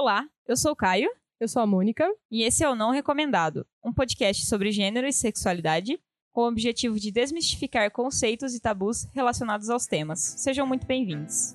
[0.00, 1.10] Olá, eu sou o Caio.
[1.40, 2.08] Eu sou a Mônica.
[2.30, 5.98] E esse é o Não Recomendado, um podcast sobre gênero e sexualidade
[6.30, 10.20] com o objetivo de desmistificar conceitos e tabus relacionados aos temas.
[10.20, 11.52] Sejam muito bem-vindos.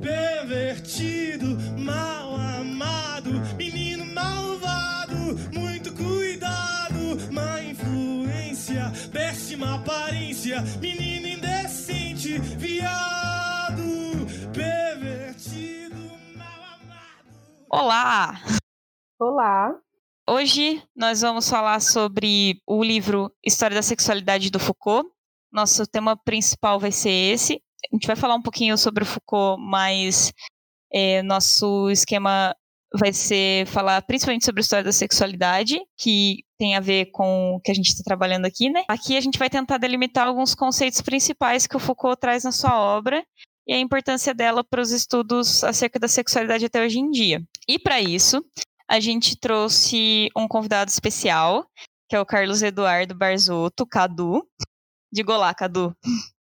[0.00, 5.14] Pervertido, mal amado, menino malvado,
[5.54, 12.40] muito cuidado, má influência, péssima aparência, menino indecente,
[17.74, 18.34] Olá!
[19.18, 19.74] Olá.
[20.28, 25.08] Hoje nós vamos falar sobre o livro História da Sexualidade do Foucault.
[25.50, 27.62] Nosso tema principal vai ser esse.
[27.90, 30.34] A gente vai falar um pouquinho sobre o Foucault, mas
[30.92, 32.54] é, nosso esquema
[32.94, 37.60] vai ser falar principalmente sobre a história da sexualidade, que tem a ver com o
[37.60, 38.84] que a gente está trabalhando aqui, né?
[38.86, 42.78] Aqui a gente vai tentar delimitar alguns conceitos principais que o Foucault traz na sua
[42.78, 43.24] obra
[43.66, 47.42] e a importância dela para os estudos acerca da sexualidade até hoje em dia.
[47.68, 48.44] E para isso,
[48.88, 51.66] a gente trouxe um convidado especial,
[52.08, 54.46] que é o Carlos Eduardo Barzotto, Cadu.
[55.12, 55.96] Diga olá, Cadu.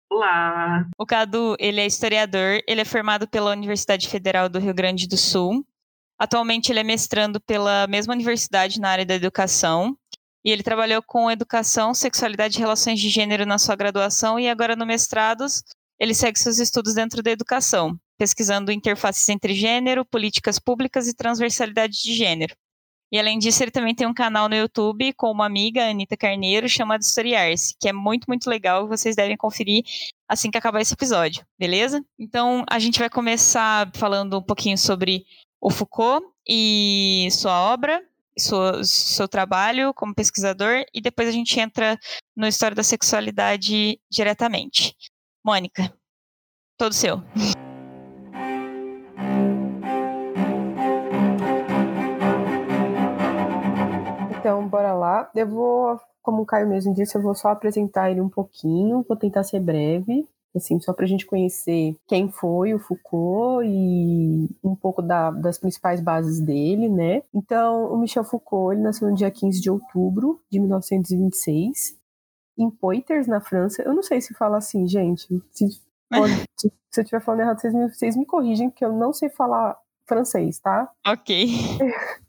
[0.09, 0.88] Olá.
[0.97, 5.17] O Cadu, ele é historiador, ele é formado pela Universidade Federal do Rio Grande do
[5.17, 5.66] Sul.
[6.20, 9.97] Atualmente ele é mestrando pela mesma universidade na área da educação.
[10.45, 14.75] E ele trabalhou com educação, sexualidade e relações de gênero na sua graduação e agora
[14.75, 15.61] no mestrados
[16.00, 22.02] ele segue seus estudos dentro da educação, pesquisando interfaces entre gênero, políticas públicas e transversalidade
[22.02, 22.56] de gênero.
[23.09, 26.67] E além disso, ele também tem um canal no YouTube com uma amiga, Anitta Carneiro,
[26.67, 29.84] chamado Historiar-se, que é muito, muito legal e vocês devem conferir
[30.28, 32.04] assim que acabar esse episódio, beleza?
[32.20, 35.26] Então, a gente vai começar falando um pouquinho sobre
[35.61, 38.04] o Foucault e sua obra,
[38.84, 41.98] seu trabalho como pesquisador, e depois a gente entra
[42.36, 44.94] no História da Sexualidade diretamente.
[45.48, 45.94] Mônica,
[46.78, 47.22] todo seu.
[54.38, 55.32] Então, bora lá.
[55.33, 59.16] Eu vou, como o Caio mesmo disse, eu vou só apresentar ele um pouquinho, vou
[59.16, 64.76] tentar ser breve, assim, só para a gente conhecer quem foi o Foucault e um
[64.76, 67.23] pouco da, das principais bases dele, né?
[67.33, 71.95] Então, o Michel Foucault, ele nasceu no dia 15 de outubro de 1926,
[72.58, 73.82] em Poitiers, na França.
[73.84, 75.28] Eu não sei se fala assim, gente.
[75.52, 75.82] Se, se,
[76.58, 79.78] se eu estiver falando errado, vocês me, vocês me corrigem, porque eu não sei falar
[80.06, 80.90] francês, tá?
[81.06, 81.48] Ok.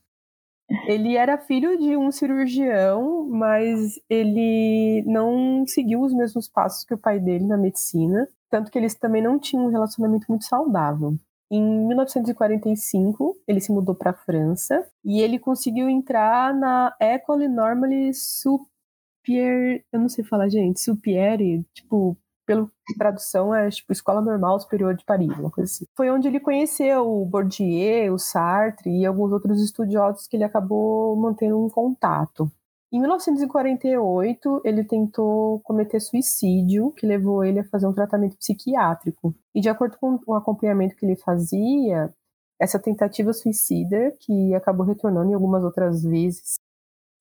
[0.87, 6.99] Ele era filho de um cirurgião, mas ele não seguiu os mesmos passos que o
[6.99, 11.15] pai dele na medicina, tanto que eles também não tinham um relacionamento muito saudável.
[11.51, 18.13] Em 1945, ele se mudou para a França e ele conseguiu entrar na École Normale
[18.13, 18.69] Supérieure,
[19.37, 22.17] eu não sei falar, gente, Superiore, tipo,
[22.49, 25.85] pelo tradução é tipo Escola Normal Superior de Paris, uma coisa assim.
[25.95, 31.15] Foi onde ele conheceu o Bourdieu, o Sartre e alguns outros estudiosos que ele acabou
[31.15, 32.51] mantendo um contato.
[32.91, 39.35] Em 1948, ele tentou cometer suicídio, que levou ele a fazer um tratamento psiquiátrico.
[39.55, 42.11] E de acordo com o acompanhamento que ele fazia,
[42.59, 46.55] essa tentativa suicida, que acabou retornando em algumas outras vezes,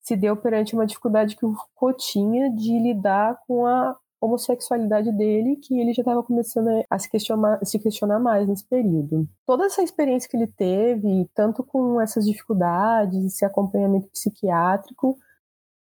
[0.07, 5.57] se deu perante uma dificuldade que o Foucault tinha de lidar com a homossexualidade dele,
[5.57, 9.27] que ele já estava começando a se questionar, se questionar mais nesse período.
[9.45, 15.17] Toda essa experiência que ele teve, tanto com essas dificuldades, esse acompanhamento psiquiátrico,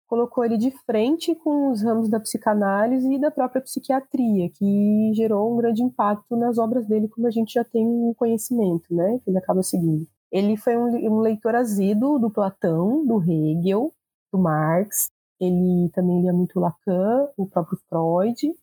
[0.08, 5.52] colocou ele de frente com os ramos da psicanálise e da própria psiquiatria, que gerou
[5.52, 9.30] um grande impacto nas obras dele, como a gente já tem um conhecimento, né, que
[9.30, 10.08] ele acaba seguindo.
[10.32, 13.92] Ele foi um, um leitor assíduo do Platão, do Hegel,
[14.32, 15.08] do Marx,
[15.40, 18.54] ele também lia muito Lacan, o próprio Freud,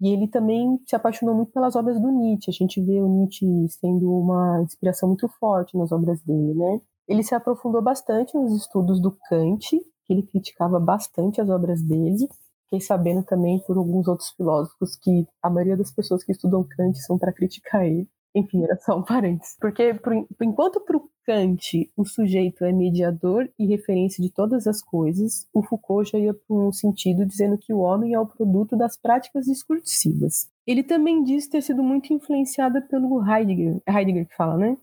[0.00, 2.50] e ele também se apaixonou muito pelas obras do Nietzsche.
[2.50, 6.80] A gente vê o Nietzsche sendo uma inspiração muito forte nas obras dele, né?
[7.06, 12.28] Ele se aprofundou bastante nos estudos do Kant, que ele criticava bastante as obras dele.
[12.64, 16.98] Fiquei sabendo também por alguns outros filósofos que a maioria das pessoas que estudam Kant
[16.98, 18.08] são para criticar ele.
[18.34, 19.56] Enfim, era só um parênteses.
[19.60, 24.82] Porque, por, enquanto para o Kant o sujeito é mediador e referência de todas as
[24.82, 28.76] coisas, o Foucault já ia para um sentido dizendo que o homem é o produto
[28.76, 30.50] das práticas discursivas.
[30.66, 33.80] Ele também diz ter sido muito influenciado pelo Heidegger.
[33.86, 34.76] É Heidegger que fala, né?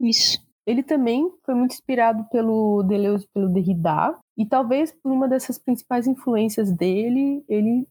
[0.00, 0.38] Isso.
[0.66, 6.06] Ele também foi muito inspirado pelo Deleuze pelo Derrida, e talvez por uma dessas principais
[6.06, 7.86] influências dele, ele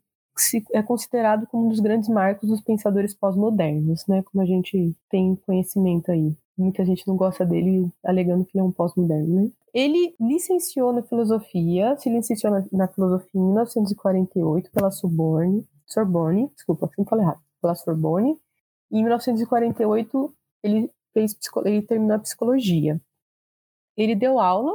[0.73, 4.23] é considerado como um dos grandes marcos dos pensadores pós-modernos, né?
[4.23, 6.35] Como a gente tem conhecimento aí.
[6.57, 9.51] Muita gente não gosta dele, alegando que ele é um pós-moderno, né?
[9.73, 16.87] Ele licenciou na filosofia, se licenciou na, na filosofia em 1948 pela Sorbonne, Sorbonne, desculpa,
[16.87, 18.37] sempre falei errado, pela Sorbonne,
[18.91, 20.33] E em 1948,
[20.63, 22.99] ele, fez, ele terminou a psicologia.
[23.97, 24.73] Ele deu aula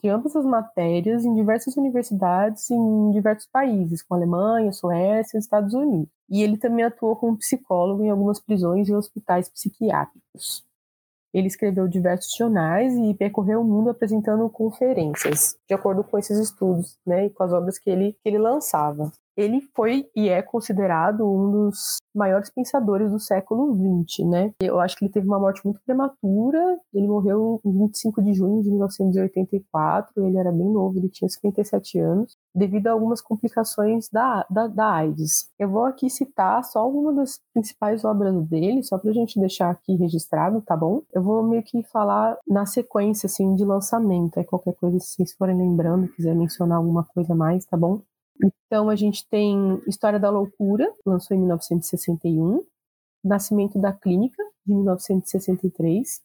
[0.00, 6.08] de ambas as matérias em diversas universidades em diversos países, como Alemanha, Suécia Estados Unidos.
[6.30, 10.64] E ele também atuou como psicólogo em algumas prisões e hospitais psiquiátricos.
[11.32, 16.98] Ele escreveu diversos jornais e percorreu o mundo apresentando conferências, de acordo com esses estudos,
[17.06, 19.10] né, e com as obras que ele, que ele lançava.
[19.36, 23.74] Ele foi e é considerado um dos maiores pensadores do século
[24.04, 24.54] XX, né?
[24.60, 26.78] Eu acho que ele teve uma morte muito prematura.
[26.92, 30.26] Ele morreu em 25 de junho de 1984.
[30.26, 34.92] Ele era bem novo, ele tinha 57 anos, devido a algumas complicações da, da, da
[34.92, 35.50] AIDS.
[35.58, 39.96] Eu vou aqui citar só algumas das principais obras dele, só pra gente deixar aqui
[39.96, 41.02] registrado, tá bom?
[41.12, 44.38] Eu vou meio que falar na sequência, assim, de lançamento.
[44.38, 48.02] É qualquer coisa, se vocês forem lembrando, quiser mencionar alguma coisa mais, tá bom?
[48.40, 52.64] Então a gente tem História da Loucura, lançou em 1961,
[53.24, 56.20] Nascimento da Clínica, de 1963,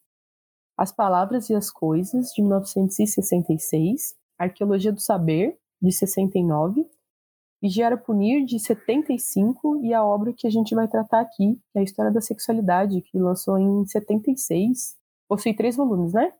[0.77, 6.87] As Palavras e as Coisas, de 1966, Arqueologia do Saber, de 69,
[7.61, 11.77] Vigiar a Punir, de 75, e a obra que a gente vai tratar aqui, que
[11.77, 14.95] é a História da Sexualidade, que lançou em 76.
[15.27, 16.31] Possui três volumes, né?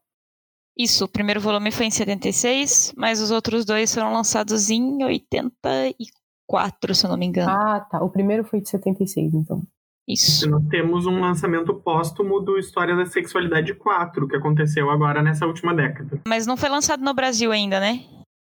[0.77, 6.93] Isso, o primeiro volume foi em 76, mas os outros dois foram lançados em 84,
[6.93, 7.49] se eu não me engano.
[7.49, 8.03] Ah, tá.
[8.03, 9.63] O primeiro foi de 76, então.
[10.07, 10.49] Isso.
[10.49, 15.73] Nós temos um lançamento póstumo do História da Sexualidade 4, que aconteceu agora nessa última
[15.73, 16.21] década.
[16.27, 18.05] Mas não foi lançado no Brasil ainda, né?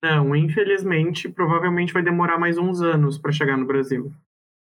[0.04, 4.12] Não, infelizmente, provavelmente vai demorar mais uns anos para chegar no Brasil.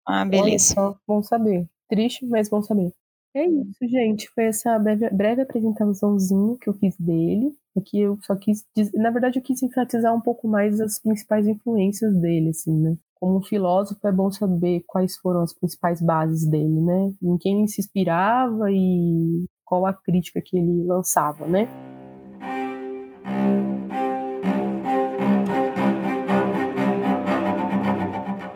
[0.06, 0.74] Ah, beleza.
[0.76, 1.66] Olha só, bom saber.
[1.88, 2.92] Triste, mas bom saber.
[3.36, 4.28] É isso, gente.
[4.32, 7.50] Foi essa breve, breve apresentaçãozinha que eu fiz dele.
[7.76, 8.64] Aqui eu só quis.
[8.76, 12.96] dizer- Na verdade, eu quis enfatizar um pouco mais as principais influências dele, assim, né?
[13.14, 17.12] Como filósofo, é bom saber quais foram as principais bases dele, né?
[17.22, 21.68] Em quem ele se inspirava e qual a crítica que ele lançava, né?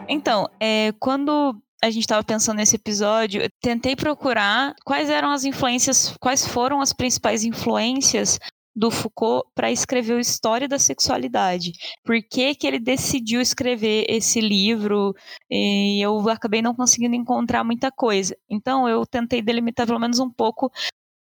[0.09, 5.45] Então, é, quando a gente estava pensando nesse episódio, eu tentei procurar quais eram as
[5.45, 8.39] influências, quais foram as principais influências
[8.79, 11.73] do Foucault para escrever o História da Sexualidade.
[12.05, 15.13] Por que, que ele decidiu escrever esse livro?
[15.51, 18.37] E eu acabei não conseguindo encontrar muita coisa.
[18.49, 20.71] Então, eu tentei delimitar pelo menos um pouco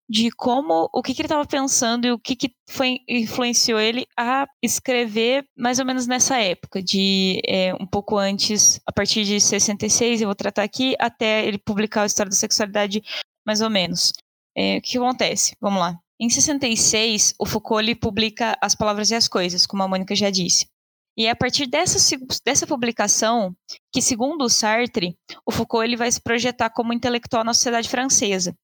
[0.10, 4.06] de como, o que, que ele estava pensando e o que, que foi, influenciou ele
[4.18, 9.40] a escrever mais ou menos nessa época, de é, um pouco antes, a partir de
[9.40, 13.02] 66, eu vou tratar aqui, até ele publicar a História da Sexualidade,
[13.46, 14.12] mais ou menos.
[14.56, 15.56] É, o que acontece?
[15.60, 15.98] Vamos lá.
[16.20, 20.30] Em 66, o Foucault ele publica As Palavras e as Coisas, como a Mônica já
[20.30, 20.68] disse.
[21.18, 23.56] E é a partir dessa, dessa publicação
[23.92, 28.56] que, segundo o Sartre, o Foucault ele vai se projetar como intelectual na sociedade francesa.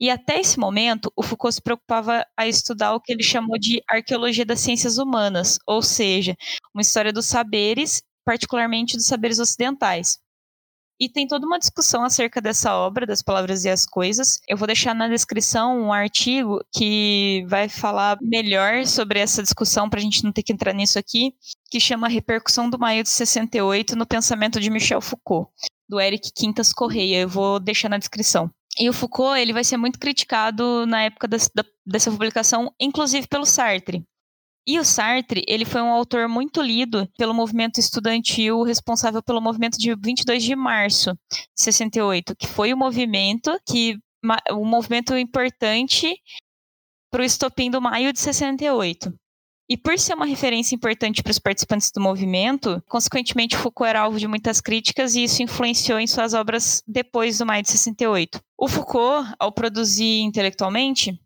[0.00, 3.82] E até esse momento, o Foucault se preocupava a estudar o que ele chamou de
[3.88, 6.36] arqueologia das ciências humanas, ou seja,
[6.74, 10.18] uma história dos saberes, particularmente dos saberes ocidentais.
[10.98, 14.40] E tem toda uma discussão acerca dessa obra, das palavras e as coisas.
[14.48, 19.98] Eu vou deixar na descrição um artigo que vai falar melhor sobre essa discussão, para
[19.98, 21.34] a gente não ter que entrar nisso aqui,
[21.68, 25.50] que chama Repercussão do Maio de 68 no Pensamento de Michel Foucault,
[25.88, 27.22] do Eric Quintas Correia.
[27.22, 28.48] Eu vou deixar na descrição.
[28.78, 33.26] E o Foucault ele vai ser muito criticado na época das, da, dessa publicação, inclusive
[33.26, 34.04] pelo Sartre.
[34.66, 39.76] E o Sartre, ele foi um autor muito lido pelo movimento estudantil responsável pelo movimento
[39.76, 43.98] de 22 de março de 68, que foi o movimento que
[44.52, 46.16] um movimento importante
[47.10, 49.12] para o estopim do maio de 68.
[49.68, 54.18] E por ser uma referência importante para os participantes do movimento, consequentemente Foucault era alvo
[54.18, 58.40] de muitas críticas e isso influenciou em suas obras depois do maio de 68.
[58.58, 61.18] O Foucault, ao produzir intelectualmente,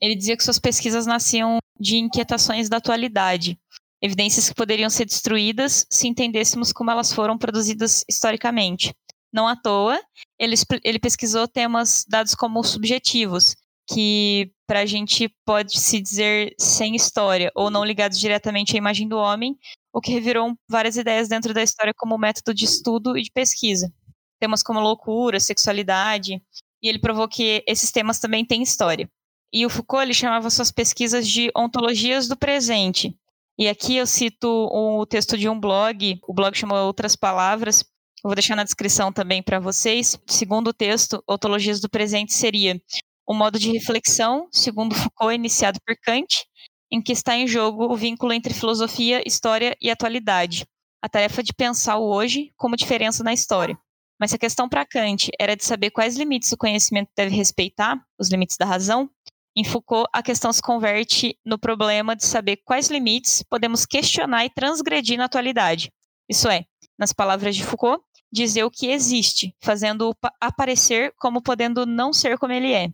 [0.00, 3.58] ele dizia que suas pesquisas nasciam de inquietações da atualidade,
[4.02, 8.94] evidências que poderiam ser destruídas se entendêssemos como elas foram produzidas historicamente.
[9.32, 10.00] Não à toa,
[10.38, 13.54] ele, ele pesquisou temas dados como subjetivos,
[13.92, 19.08] que para a gente pode se dizer sem história ou não ligados diretamente à imagem
[19.08, 19.56] do homem,
[19.92, 23.92] o que revirou várias ideias dentro da história como método de estudo e de pesquisa.
[24.38, 26.40] Temas como loucura, sexualidade,
[26.82, 29.10] e ele provou que esses temas também têm história.
[29.52, 33.16] E o Foucault ele chamava suas pesquisas de ontologias do presente.
[33.58, 37.84] E aqui eu cito o texto de um blog, o blog chama Outras Palavras,
[38.22, 40.18] eu vou deixar na descrição também para vocês.
[40.26, 42.80] Segundo o texto, ontologias do presente seria
[43.28, 46.44] um modo de reflexão, segundo Foucault, iniciado por Kant,
[46.90, 50.66] em que está em jogo o vínculo entre filosofia, história e atualidade.
[51.02, 53.78] A tarefa de pensar o hoje como diferença na história.
[54.18, 57.98] Mas se a questão para Kant era de saber quais limites o conhecimento deve respeitar,
[58.18, 59.08] os limites da razão,
[59.56, 64.50] em Foucault a questão se converte no problema de saber quais limites podemos questionar e
[64.50, 65.90] transgredir na atualidade.
[66.28, 66.64] Isso é,
[66.98, 72.52] nas palavras de Foucault, dizer o que existe, fazendo-o aparecer como podendo não ser como
[72.52, 72.90] ele é.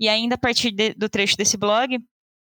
[0.00, 1.98] E ainda a partir de, do trecho desse blog,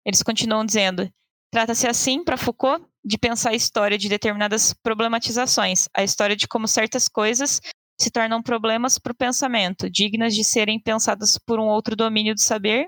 [0.06, 1.10] eles continuam dizendo:
[1.52, 6.68] trata-se assim, para Foucault, de pensar a história de determinadas problematizações, a história de como
[6.68, 7.62] certas coisas
[8.00, 12.42] se tornam problemas para o pensamento, dignas de serem pensadas por um outro domínio do
[12.42, 12.88] saber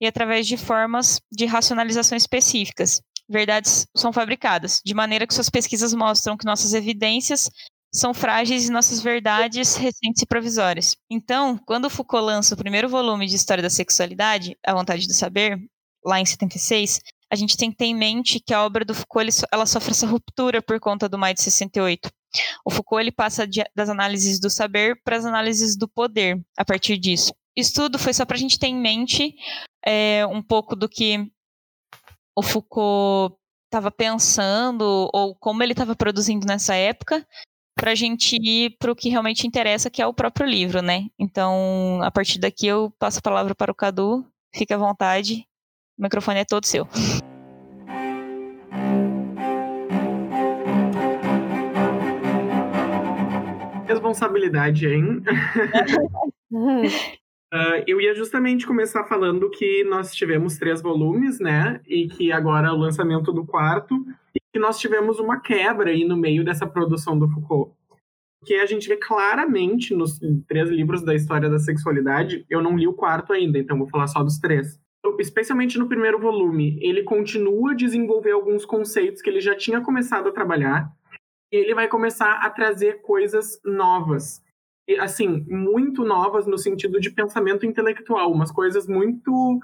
[0.00, 3.00] e através de formas de racionalização específicas.
[3.28, 7.50] Verdades são fabricadas, de maneira que suas pesquisas mostram que nossas evidências
[7.96, 10.96] são frágeis e nossas verdades recentes e provisórias.
[11.10, 15.58] Então, quando Foucault lança o primeiro volume de História da Sexualidade, A Vontade do Saber,
[16.04, 17.00] lá em 76,
[17.32, 20.06] a gente tem que ter em mente que a obra do Foucault ela sofre essa
[20.06, 22.10] ruptura por conta do Maio de 68.
[22.66, 26.64] O Foucault ele passa de, das análises do saber para as análises do poder a
[26.66, 27.32] partir disso.
[27.56, 29.34] Isso tudo foi só para a gente ter em mente
[29.84, 31.26] é, um pouco do que
[32.36, 33.34] o Foucault
[33.64, 37.26] estava pensando ou como ele estava produzindo nessa época
[37.76, 41.08] para a gente ir para o que realmente interessa, que é o próprio livro, né?
[41.18, 44.26] Então, a partir daqui eu passo a palavra para o Cadu.
[44.54, 45.46] Fique à vontade.
[45.98, 46.88] O microfone é todo seu.
[53.86, 55.22] Responsabilidade, hein?
[56.50, 56.86] Uh,
[57.86, 61.80] eu ia justamente começar falando que nós tivemos três volumes, né?
[61.86, 64.02] E que agora é o lançamento do quarto,
[64.34, 67.74] e que nós tivemos uma quebra aí no meio dessa produção do Foucault.
[68.46, 72.46] Que a gente vê claramente nos três livros da história da sexualidade.
[72.48, 74.80] Eu não li o quarto ainda, então vou falar só dos três.
[75.18, 80.26] Especialmente no primeiro volume, ele continua a desenvolver alguns conceitos que ele já tinha começado
[80.30, 80.90] a trabalhar,
[81.52, 84.42] e ele vai começar a trazer coisas novas
[85.00, 89.60] assim, muito novas no sentido de pensamento intelectual, umas coisas muito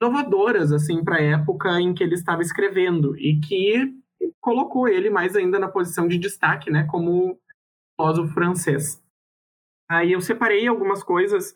[0.00, 3.92] inovadoras, assim, para a época em que ele estava escrevendo e que
[4.40, 7.38] colocou ele mais ainda na posição de destaque, né, como
[7.96, 9.02] filósofo francês.
[9.90, 11.54] Aí eu separei algumas coisas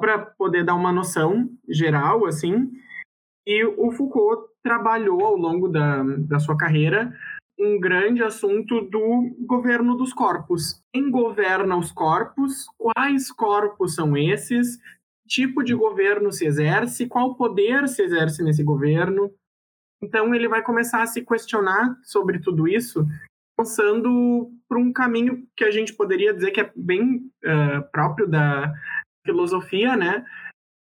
[0.00, 2.72] para poder dar uma noção geral, assim,
[3.46, 7.12] e o Foucault trabalhou ao longo da, da sua carreira
[7.58, 10.82] um grande assunto do governo dos corpos.
[10.92, 12.66] Quem governa os corpos?
[12.76, 14.78] Quais corpos são esses?
[15.28, 17.06] Tipo de governo se exerce?
[17.06, 19.30] Qual poder se exerce nesse governo?
[20.02, 23.06] Então ele vai começar a se questionar sobre tudo isso,
[23.56, 28.72] pensando por um caminho que a gente poderia dizer que é bem uh, próprio da
[29.24, 30.24] filosofia, né?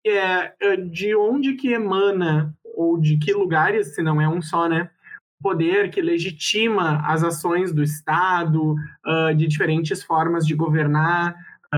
[0.04, 4.40] Que é uh, de onde que emana ou de que lugares, se não é um
[4.40, 4.90] só, né?
[5.40, 11.34] poder que legitima as ações do Estado, uh, de diferentes formas de governar,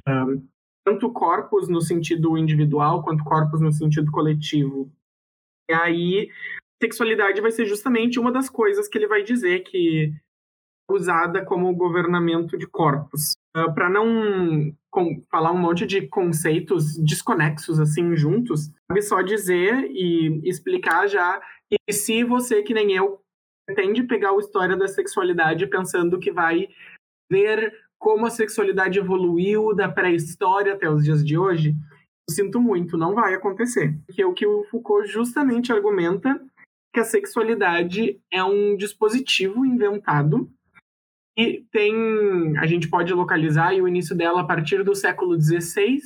[0.08, 0.42] uh,
[0.84, 4.90] tanto corpos no sentido individual quanto corpos no sentido coletivo.
[5.70, 6.30] E aí,
[6.82, 10.12] sexualidade vai ser justamente uma das coisas que ele vai dizer que
[10.90, 13.34] é usada como governamento de corpos.
[13.56, 19.88] Uh, Para não com, falar um monte de conceitos desconexos assim juntos, cabe só dizer
[19.90, 23.20] e explicar já que se você, que nem eu,
[23.66, 26.68] pretende pegar a história da sexualidade pensando que vai
[27.30, 31.76] ver como a sexualidade evoluiu da pré-história até os dias de hoje,
[32.28, 33.94] sinto muito, não vai acontecer.
[34.06, 36.40] Porque o que o Foucault justamente argumenta
[36.92, 40.50] que a sexualidade é um dispositivo inventado
[41.36, 45.98] e tem, a gente pode localizar o início dela a partir do século XVI,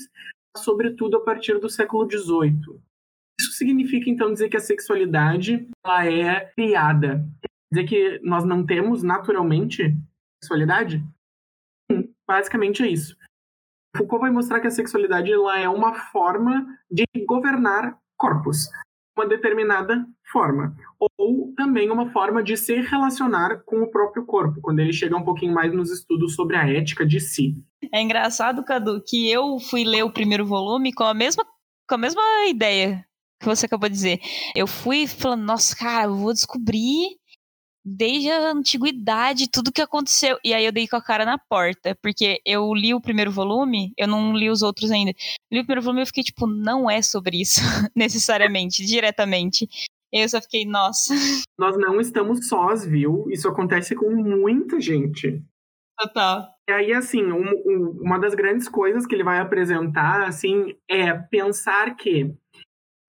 [0.57, 2.81] sobretudo a partir do século XVIII.
[3.41, 7.27] Isso significa então dizer que a sexualidade ela é criada,
[7.73, 9.97] dizer que nós não temos naturalmente
[10.41, 11.03] sexualidade?
[11.91, 13.17] Sim, basicamente é isso.
[13.97, 18.69] Foucault vai mostrar que a sexualidade ela é uma forma de governar corpos,
[19.17, 20.77] uma determinada forma,
[21.17, 25.23] ou também uma forma de se relacionar com o próprio corpo, quando ele chega um
[25.23, 27.55] pouquinho mais nos estudos sobre a ética de si.
[27.93, 31.47] É engraçado, Cadu, que eu fui ler o primeiro volume com a mesma,
[31.89, 33.07] com a mesma ideia
[33.39, 34.21] que você acabou de dizer.
[34.57, 37.17] Eu fui falando, nossa, cara, eu vou descobrir
[37.85, 40.39] desde a antiguidade, tudo que aconteceu.
[40.43, 43.93] E aí eu dei com a cara na porta, porque eu li o primeiro volume,
[43.99, 45.13] eu não li os outros ainda.
[45.53, 47.61] Li o primeiro volume e eu fiquei tipo, não é sobre isso,
[47.95, 49.69] necessariamente, diretamente.
[50.15, 51.13] Eu só fiquei, nossa.
[51.59, 53.27] Nós não estamos sós, viu?
[53.31, 55.43] Isso acontece com muita gente.
[55.99, 56.47] Total.
[56.69, 61.13] E aí, assim, um, um, uma das grandes coisas que ele vai apresentar, assim, é
[61.13, 62.33] pensar que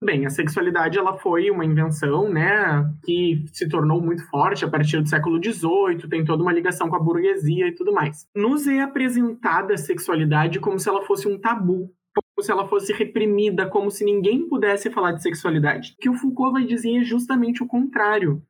[0.03, 5.01] Bem, a sexualidade ela foi uma invenção, né, que se tornou muito forte a partir
[5.01, 8.27] do século XVIII, tem toda uma ligação com a burguesia e tudo mais.
[8.35, 12.93] Nos é apresentada a sexualidade como se ela fosse um tabu, como se ela fosse
[12.93, 15.93] reprimida, como se ninguém pudesse falar de sexualidade.
[15.93, 18.41] O que o Foucault vai dizer é justamente o contrário.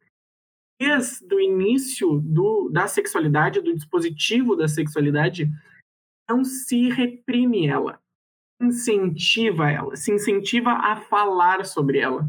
[0.79, 5.49] Desde o início do, da sexualidade, do dispositivo da sexualidade,
[6.29, 7.99] não se reprime ela,
[8.61, 12.27] incentiva ela, se incentiva a falar sobre ela.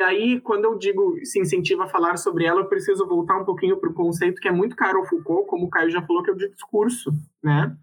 [0.00, 3.44] E aí, quando eu digo se incentiva a falar sobre ela, eu preciso voltar um
[3.44, 6.22] pouquinho para o conceito que é muito caro ao Foucault, como o Caio já falou,
[6.22, 7.76] que é o de discurso, né?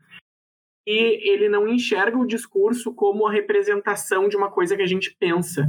[0.88, 5.16] E ele não enxerga o discurso como a representação de uma coisa que a gente
[5.20, 5.68] pensa.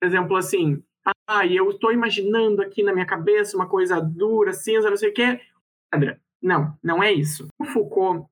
[0.00, 0.82] Por exemplo, assim,
[1.26, 5.14] ah, eu estou imaginando aqui na minha cabeça uma coisa dura, cinza, não sei o
[5.14, 5.40] quê.
[6.42, 7.46] Não, não é isso.
[7.58, 8.28] O Foucault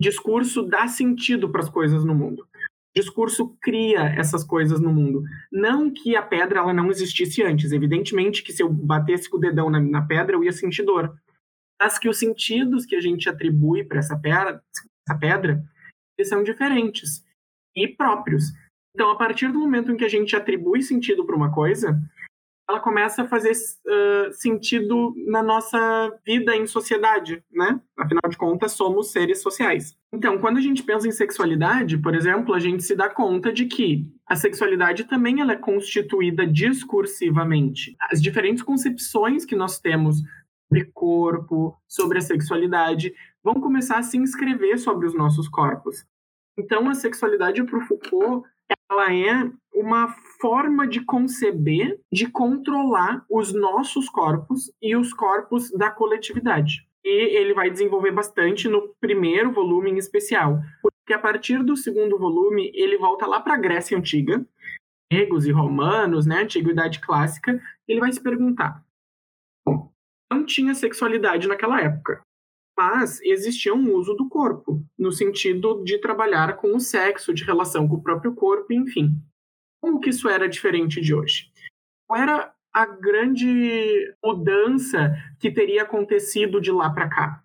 [0.00, 2.46] Discurso dá sentido para as coisas no mundo.
[2.94, 5.22] Discurso cria essas coisas no mundo.
[5.50, 7.72] Não que a pedra ela não existisse antes.
[7.72, 11.14] Evidentemente que se eu batesse com o dedão na, na pedra, eu ia sentir dor.
[11.80, 14.62] Mas que os sentidos que a gente atribui para essa pedra,
[15.06, 15.64] essa pedra
[16.18, 17.24] eles são diferentes
[17.74, 18.44] e próprios.
[18.94, 22.00] Então, a partir do momento em que a gente atribui sentido para uma coisa,
[22.68, 27.80] ela começa a fazer uh, sentido na nossa vida em sociedade, né?
[27.96, 29.96] Afinal de contas, somos seres sociais.
[30.12, 33.66] Então, quando a gente pensa em sexualidade, por exemplo, a gente se dá conta de
[33.66, 37.94] que a sexualidade também ela é constituída discursivamente.
[38.10, 40.22] As diferentes concepções que nós temos
[40.66, 43.14] sobre corpo, sobre a sexualidade,
[43.46, 46.04] vão começar a se inscrever sobre os nossos corpos.
[46.58, 48.44] Então, a sexualidade para o Foucault
[48.90, 50.08] ela é uma
[50.40, 56.88] forma de conceber, de controlar os nossos corpos e os corpos da coletividade.
[57.04, 62.18] E ele vai desenvolver bastante no primeiro volume em especial, porque a partir do segundo
[62.18, 64.44] volume ele volta lá para a Grécia Antiga,
[65.12, 68.84] gregos e romanos, né, antiguidade clássica, ele vai se perguntar:
[70.32, 72.26] não tinha sexualidade naquela época
[72.76, 77.88] mas existia um uso do corpo, no sentido de trabalhar com o sexo, de relação
[77.88, 79.10] com o próprio corpo, enfim.
[79.80, 81.50] Como que isso era diferente de hoje?
[82.06, 87.42] Qual era a grande mudança que teria acontecido de lá para cá?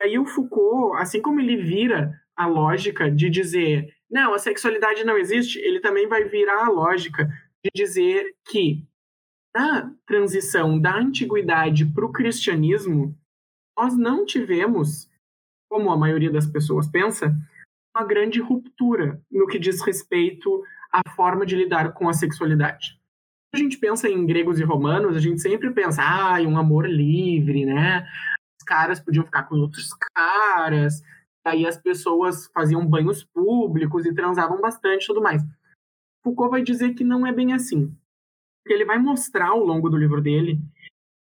[0.00, 5.16] Aí o Foucault, assim como ele vira a lógica de dizer não, a sexualidade não
[5.16, 7.28] existe, ele também vai virar a lógica
[7.64, 8.84] de dizer que
[9.54, 13.16] na transição da antiguidade para o cristianismo,
[13.80, 15.10] nós não tivemos,
[15.70, 17.34] como a maioria das pessoas pensa,
[17.96, 20.62] uma grande ruptura no que diz respeito
[20.92, 23.00] à forma de lidar com a sexualidade.
[23.54, 27.64] A gente pensa em gregos e romanos, a gente sempre pensa, ah, um amor livre,
[27.64, 28.06] né?
[28.60, 31.02] Os caras podiam ficar com outros caras,
[31.42, 35.42] aí as pessoas faziam banhos públicos e transavam bastante e tudo mais.
[36.22, 37.96] Foucault vai dizer que não é bem assim.
[38.66, 40.60] Ele vai mostrar ao longo do livro dele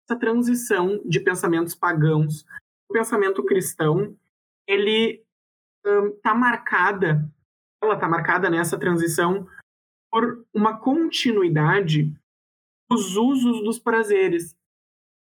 [0.08, 2.44] essa transição de pensamentos pagãos
[2.90, 4.16] o pensamento cristão
[4.66, 5.24] ele
[6.16, 7.30] está um, marcada
[7.82, 9.46] ela está marcada nessa transição
[10.10, 12.12] por uma continuidade
[12.90, 14.54] dos usos dos prazeres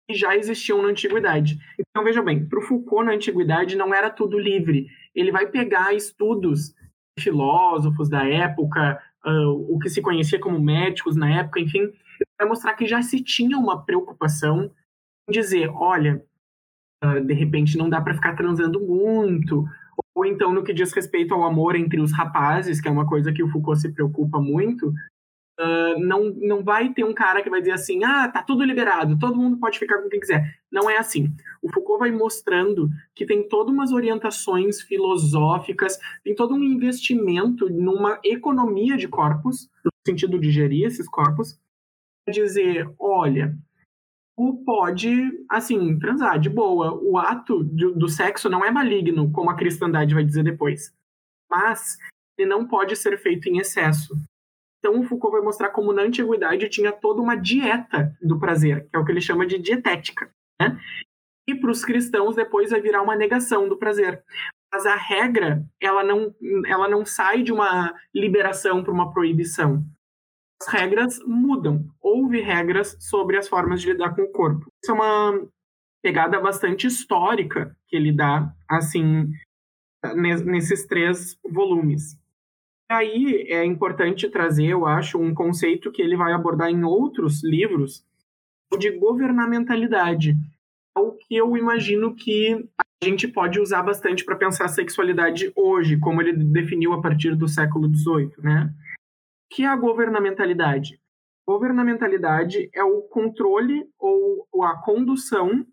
[0.08, 1.58] que já existiam na antiguidade.
[1.78, 4.88] Então veja bem, para o Foucault na antiguidade não era tudo livre.
[5.14, 6.74] Ele vai pegar estudos
[7.16, 11.92] de filósofos da época, uh, o que se conhecia como médicos na época, enfim,
[12.36, 14.70] para mostrar que já se tinha uma preocupação
[15.28, 16.24] em dizer, olha,
[17.04, 19.64] uh, de repente não dá para ficar transando muito,
[20.14, 23.32] ou então no que diz respeito ao amor entre os rapazes, que é uma coisa
[23.32, 27.60] que o Foucault se preocupa muito, uh, não, não vai ter um cara que vai
[27.60, 30.58] dizer assim, ah, tá tudo liberado, todo mundo pode ficar com quem quiser.
[30.70, 31.32] Não é assim.
[31.62, 38.18] O Foucault vai mostrando que tem todas umas orientações filosóficas, tem todo um investimento numa
[38.24, 41.58] economia de corpos, no sentido de gerir esses corpos,
[42.30, 43.56] dizer, olha,
[44.36, 45.12] o pode,
[45.48, 46.94] assim, transar de boa.
[46.94, 50.94] O ato de, do sexo não é maligno, como a cristandade vai dizer depois.
[51.50, 51.98] Mas
[52.38, 54.14] ele não pode ser feito em excesso.
[54.78, 58.96] Então o Foucault vai mostrar como na antiguidade tinha toda uma dieta do prazer, que
[58.96, 60.30] é o que ele chama de dietética.
[60.60, 60.78] Né?
[61.48, 64.22] E para os cristãos depois vai virar uma negação do prazer.
[64.72, 66.32] Mas a regra, ela não,
[66.66, 69.84] ela não sai de uma liberação para uma proibição
[70.60, 71.88] as regras mudam.
[72.00, 74.66] Houve regras sobre as formas de lidar com o corpo.
[74.82, 75.48] Isso é uma
[76.02, 79.30] pegada bastante histórica que ele dá, assim,
[80.14, 82.16] nesses três volumes.
[82.90, 88.04] Aí é importante trazer, eu acho, um conceito que ele vai abordar em outros livros,
[88.72, 90.34] o de governamentalidade.
[90.96, 95.52] É o que eu imagino que a gente pode usar bastante para pensar a sexualidade
[95.54, 98.74] hoje, como ele definiu a partir do século XVIII, né?
[99.50, 101.00] Que é a governamentalidade?
[101.46, 105.66] Governamentalidade é o controle ou a condução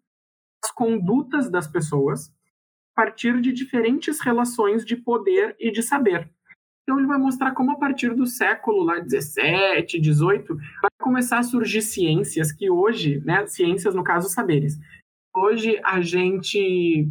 [0.61, 2.29] das condutas das pessoas
[2.93, 6.31] a partir de diferentes relações de poder e de saber.
[6.83, 11.43] Então ele vai mostrar como a partir do século lá 17, 18, vai começar a
[11.43, 14.77] surgir ciências que hoje, né, ciências no caso saberes.
[15.35, 17.09] Hoje a gente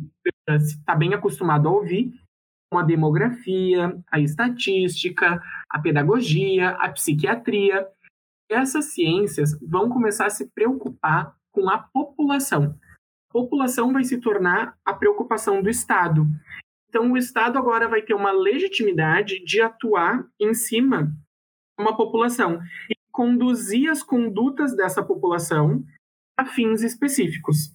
[0.49, 2.15] está bem acostumado a ouvir
[2.75, 7.87] como a demografia, a estatística, a pedagogia, a psiquiatria.
[8.51, 12.77] Essas ciências vão começar a se preocupar com a população.
[13.31, 16.27] A população vai se tornar a preocupação do Estado.
[16.89, 21.13] Então, o Estado agora vai ter uma legitimidade de atuar em cima de
[21.79, 22.61] uma população
[22.91, 25.85] e conduzir as condutas dessa população
[26.37, 27.73] a fins específicos.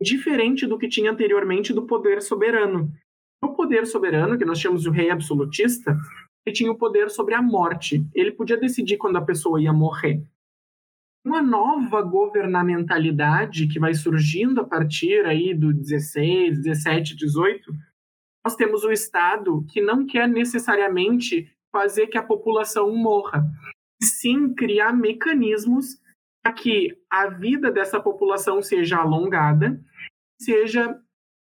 [0.00, 2.90] Diferente do que tinha anteriormente do poder soberano.
[3.72, 5.96] Poder soberano, que nós chamamos de rei absolutista,
[6.44, 8.06] ele tinha o poder sobre a morte.
[8.14, 10.22] Ele podia decidir quando a pessoa ia morrer.
[11.24, 17.72] Uma nova governamentalidade que vai surgindo a partir aí do 16, 17, 18,
[18.44, 23.42] nós temos o Estado que não quer necessariamente fazer que a população morra,
[24.02, 25.98] sim criar mecanismos
[26.42, 29.80] para que a vida dessa população seja alongada,
[30.38, 30.94] seja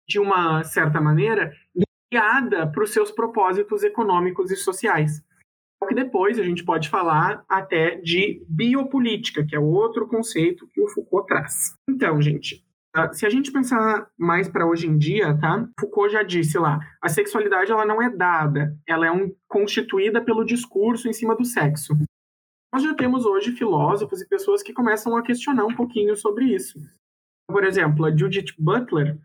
[0.06, 1.52] de uma certa maneira,
[2.14, 5.22] guiada para os seus propósitos econômicos e sociais.
[5.86, 10.88] Que depois a gente pode falar até de biopolítica, que é outro conceito que o
[10.88, 11.74] Foucault traz.
[11.90, 15.68] Então, gente, ah, se a gente pensar mais para hoje em dia, tá?
[15.78, 20.42] Foucault já disse lá, a sexualidade ela não é dada, ela é um, constituída pelo
[20.42, 21.92] discurso em cima do sexo.
[22.72, 26.78] Nós já temos hoje filósofos e pessoas que começam a questionar um pouquinho sobre isso.
[27.46, 29.18] Por exemplo, a Judith Butler,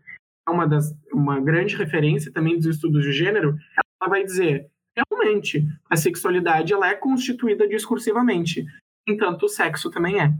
[0.50, 3.56] uma das uma grande referência também dos estudos de gênero,
[4.00, 8.64] ela vai dizer realmente a sexualidade ela é constituída discursivamente,
[9.08, 10.32] entanto o sexo também é,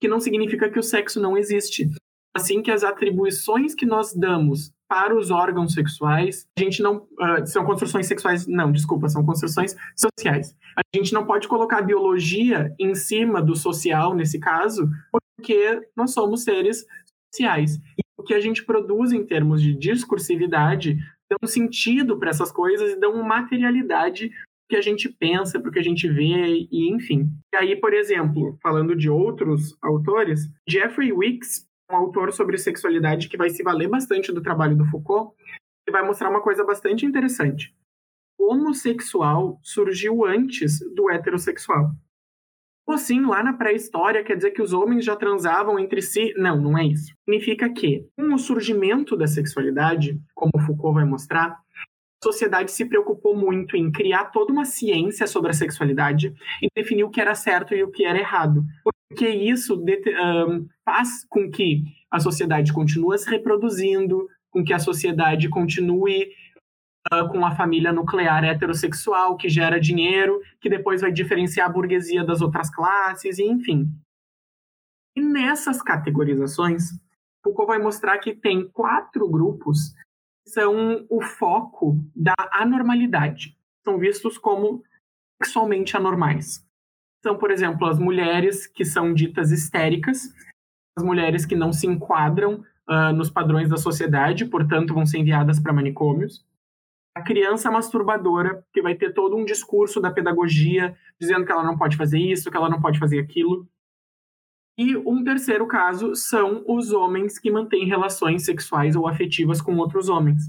[0.00, 1.88] que não significa que o sexo não existe,
[2.34, 7.46] assim que as atribuições que nós damos para os órgãos sexuais, a gente não uh,
[7.46, 10.54] são construções sexuais, não, desculpa, são construções sociais.
[10.76, 14.90] A gente não pode colocar a biologia em cima do social nesse caso,
[15.34, 16.84] porque nós somos seres
[17.32, 17.80] sociais
[18.22, 20.96] o que a gente produz em termos de discursividade
[21.28, 24.30] dão sentido para essas coisas e dão materialidade
[24.70, 27.28] que a gente pensa, para que a gente vê, e enfim.
[27.52, 33.36] E aí, por exemplo, falando de outros autores, Jeffrey Wicks, um autor sobre sexualidade que
[33.36, 35.34] vai se valer bastante do trabalho do Foucault,
[35.86, 37.74] e vai mostrar uma coisa bastante interessante.
[38.38, 41.90] O homossexual surgiu antes do heterossexual.
[42.88, 46.34] Assim, lá na pré-história, quer dizer que os homens já transavam entre si?
[46.36, 47.14] Não, não é isso.
[47.24, 53.34] Significa que, com o surgimento da sexualidade, como Foucault vai mostrar, a sociedade se preocupou
[53.34, 57.74] muito em criar toda uma ciência sobre a sexualidade e definir o que era certo
[57.74, 58.62] e o que era errado.
[59.08, 59.82] Porque isso
[60.84, 66.28] faz com que a sociedade continue se reproduzindo, com que a sociedade continue
[67.10, 72.24] uh, com a família nuclear heterossexual, que gera dinheiro, que depois vai diferenciar a burguesia
[72.24, 73.90] das outras classes, e enfim.
[75.16, 76.90] E nessas categorizações,
[77.42, 79.92] Foucault vai mostrar que tem quatro grupos
[80.44, 83.56] que são o foco da anormalidade.
[83.84, 84.82] São vistos como
[85.42, 86.64] sexualmente anormais.
[87.22, 90.32] São, por exemplo, as mulheres que são ditas histéricas,
[90.96, 95.60] as mulheres que não se enquadram uh, nos padrões da sociedade, portanto, vão ser enviadas
[95.60, 96.44] para manicômios
[97.14, 101.76] a criança masturbadora, que vai ter todo um discurso da pedagogia dizendo que ela não
[101.76, 103.68] pode fazer isso, que ela não pode fazer aquilo.
[104.78, 110.08] E um terceiro caso são os homens que mantêm relações sexuais ou afetivas com outros
[110.08, 110.46] homens.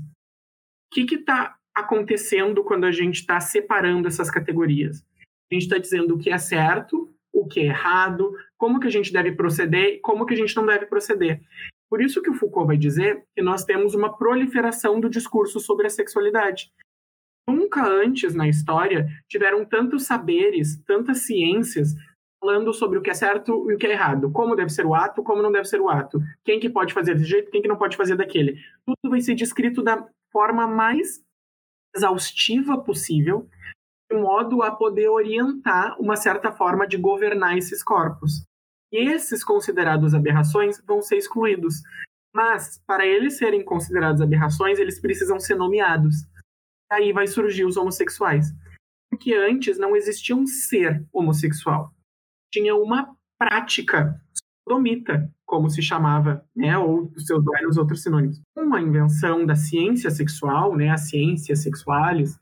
[0.92, 5.06] O que está acontecendo quando a gente está separando essas categorias?
[5.52, 8.92] A gente está dizendo o que é certo, o que é errado, como que a
[8.92, 11.42] gente deve proceder, como que a gente não deve proceder.
[11.94, 15.86] Por isso que o Foucault vai dizer que nós temos uma proliferação do discurso sobre
[15.86, 16.74] a sexualidade.
[17.48, 21.94] Nunca antes na história tiveram tantos saberes, tantas ciências
[22.42, 24.96] falando sobre o que é certo e o que é errado, como deve ser o
[24.96, 27.68] ato, como não deve ser o ato, quem que pode fazer desse jeito, quem que
[27.68, 28.56] não pode fazer daquele.
[28.88, 31.24] Tudo vai ser descrito da forma mais
[31.96, 33.48] exaustiva possível,
[34.12, 38.44] de modo a poder orientar uma certa forma de governar esses corpos.
[38.94, 41.82] Esses considerados aberrações vão ser excluídos.
[42.32, 46.16] Mas, para eles serem considerados aberrações, eles precisam ser nomeados.
[46.92, 48.54] Aí vai surgir os homossexuais.
[49.10, 51.92] Porque antes não existia um ser homossexual.
[52.52, 54.22] Tinha uma prática
[54.68, 58.42] sodomita, como se chamava, né, ou seus vários outros sinônimos.
[58.56, 62.36] Com a invenção da ciência sexual, né, a ciência sexualis,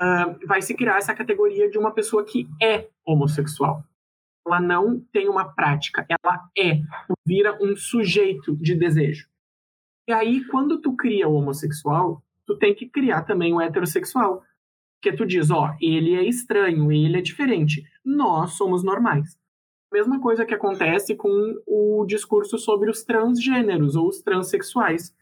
[0.00, 3.84] uh, vai se criar essa categoria de uma pessoa que é homossexual.
[4.46, 6.80] Ela não tem uma prática, ela é,
[7.24, 9.28] vira um sujeito de desejo.
[10.08, 14.42] E aí, quando tu cria o homossexual, tu tem que criar também o heterossexual.
[15.00, 17.84] Porque tu diz, ó, ele é estranho, ele é diferente.
[18.04, 19.36] Nós somos normais.
[19.92, 25.14] Mesma coisa que acontece com o discurso sobre os transgêneros ou os transexuais.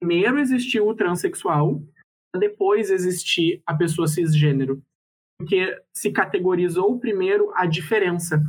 [0.00, 1.80] Primeiro existiu o transexual,
[2.36, 4.82] depois existir a pessoa cisgênero.
[5.38, 8.42] Porque se categorizou primeiro a diferença.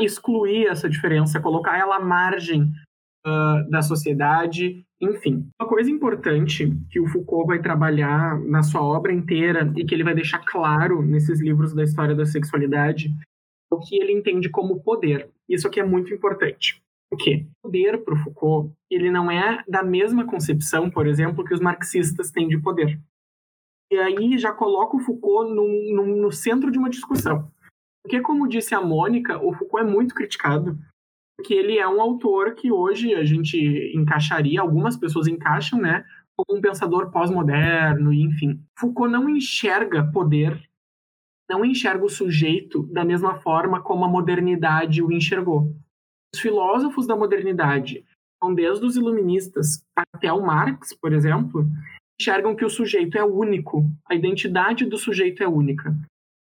[0.00, 2.72] Excluir essa diferença, colocar ela à margem
[3.26, 5.48] uh, da sociedade, enfim.
[5.60, 10.04] Uma coisa importante que o Foucault vai trabalhar na sua obra inteira e que ele
[10.04, 13.12] vai deixar claro nesses livros da história da sexualidade
[13.70, 15.30] o que ele entende como poder.
[15.48, 16.82] Isso aqui é muito importante.
[17.10, 17.46] O quê?
[17.62, 22.30] Poder para o Foucault, ele não é da mesma concepção, por exemplo, que os marxistas
[22.30, 22.98] têm de poder.
[23.90, 27.50] E aí já coloca o Foucault no centro de uma discussão.
[28.02, 30.78] Porque, como disse a Mônica, o Foucault é muito criticado,
[31.36, 36.04] porque ele é um autor que hoje a gente encaixaria, algumas pessoas encaixam, né,
[36.36, 38.60] como um pensador pós-moderno, enfim.
[38.78, 40.60] Foucault não enxerga poder
[41.52, 45.74] não enxerga o sujeito da mesma forma como a modernidade o enxergou.
[46.34, 48.04] Os filósofos da modernidade,
[48.54, 51.66] desde os iluministas até o Marx, por exemplo,
[52.18, 55.94] enxergam que o sujeito é único, a identidade do sujeito é única.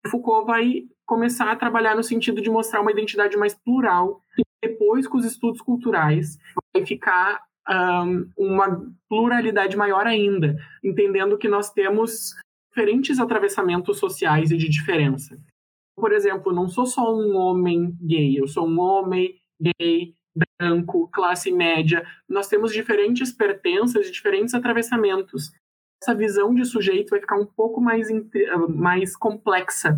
[0.07, 5.07] Foucault vai começar a trabalhar no sentido de mostrar uma identidade mais plural, e depois,
[5.07, 6.37] com os estudos culturais,
[6.73, 12.33] vai ficar um, uma pluralidade maior ainda, entendendo que nós temos
[12.69, 15.37] diferentes atravessamentos sociais e de diferença.
[15.95, 20.15] Por exemplo, não sou só um homem gay, eu sou um homem gay,
[20.59, 22.03] branco, classe média.
[22.27, 25.51] Nós temos diferentes pertenças e diferentes atravessamentos.
[26.01, 28.07] Essa visão de sujeito vai ficar um pouco mais,
[28.69, 29.97] mais complexa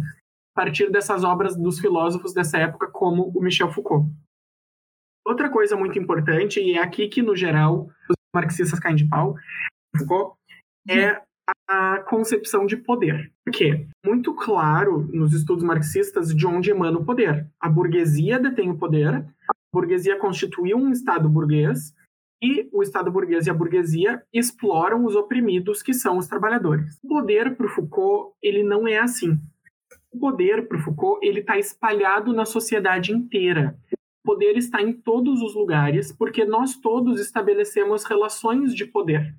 [0.56, 4.10] partir dessas obras dos filósofos dessa época, como o Michel Foucault.
[5.28, 9.36] Outra coisa muito importante, e é aqui que, no geral, os marxistas caem de pau,
[10.88, 11.22] é
[11.68, 13.32] a concepção de poder.
[13.44, 17.48] Porque muito claro nos estudos marxistas de onde emana o poder.
[17.60, 21.94] A burguesia detém o poder, a burguesia constituiu um Estado burguês
[22.42, 27.00] e o Estado burguês e a burguesia exploram os oprimidos que são os trabalhadores.
[27.04, 29.40] O poder para Foucault ele não é assim.
[30.16, 33.78] O poder para Foucault ele está espalhado na sociedade inteira.
[34.24, 39.36] O poder está em todos os lugares porque nós todos estabelecemos relações de poder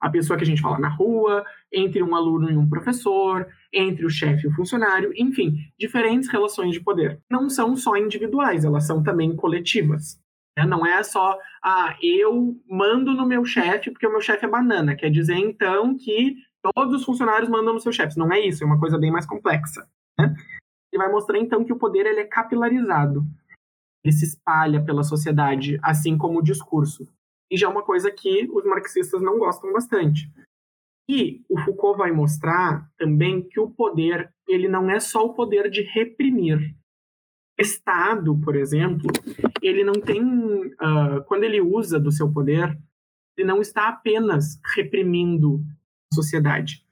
[0.00, 4.06] a pessoa que a gente fala na rua, entre um aluno e um professor, entre
[4.06, 7.20] o chefe e o funcionário, enfim, diferentes relações de poder.
[7.30, 10.18] Não são só individuais, elas são também coletivas.
[10.56, 10.64] Né?
[10.64, 14.96] Não é só, ah, eu mando no meu chefe porque o meu chefe é banana,
[14.96, 18.18] quer dizer então que todos os funcionários mandam no seu chefe.
[18.18, 19.88] Não é isso, é uma coisa bem mais complexa.
[20.18, 20.34] Né?
[20.92, 23.24] Ele vai mostrar então que o poder ele é capilarizado.
[24.04, 27.06] Ele se espalha pela sociedade, assim como o discurso
[27.50, 30.30] e já é uma coisa que os marxistas não gostam bastante.
[31.08, 35.68] E o Foucault vai mostrar também que o poder ele não é só o poder
[35.68, 36.76] de reprimir.
[37.58, 39.10] Estado, por exemplo,
[39.60, 42.78] ele não tem, uh, quando ele usa do seu poder,
[43.36, 45.60] ele não está apenas reprimindo
[46.12, 46.84] sociedade,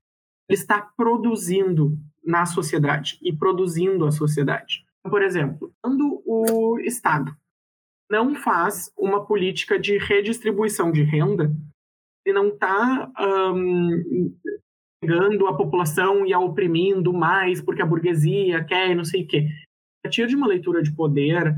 [0.49, 4.85] ele está produzindo na sociedade e produzindo a sociedade.
[5.03, 7.35] Por exemplo, quando o Estado
[8.11, 11.53] não faz uma política de redistribuição de renda
[12.27, 13.11] e não está
[13.55, 14.35] um,
[15.01, 19.49] pegando a população e a oprimindo mais porque a burguesia quer não sei o quê.
[20.01, 21.55] A partir de uma leitura de poder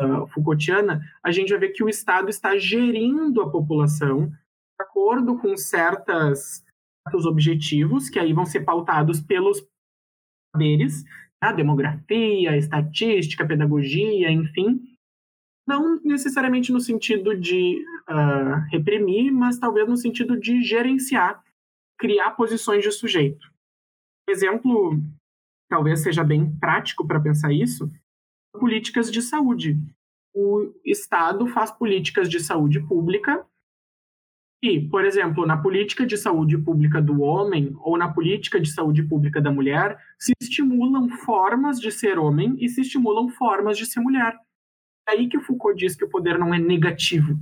[0.00, 5.38] uh, Foucaultiana, a gente vai ver que o Estado está gerindo a população de acordo
[5.38, 6.64] com certas,
[7.02, 9.64] certos objetivos, que aí vão ser pautados pelos
[10.54, 11.04] saberes,
[11.42, 14.80] a demografia, a estatística, a pedagogia, enfim,
[15.66, 21.42] não necessariamente no sentido de uh, reprimir, mas talvez no sentido de gerenciar,
[21.98, 23.50] criar posições de sujeito.
[24.28, 24.98] Exemplo,
[25.68, 27.90] talvez seja bem prático para pensar isso,
[28.52, 29.78] políticas de saúde.
[30.34, 33.46] O Estado faz políticas de saúde pública
[34.62, 39.02] e, por exemplo, na política de saúde pública do homem ou na política de saúde
[39.02, 44.00] pública da mulher, se estimulam formas de ser homem e se estimulam formas de ser
[44.00, 44.38] mulher.
[45.08, 47.38] É aí que o Foucault diz que o poder não é negativo.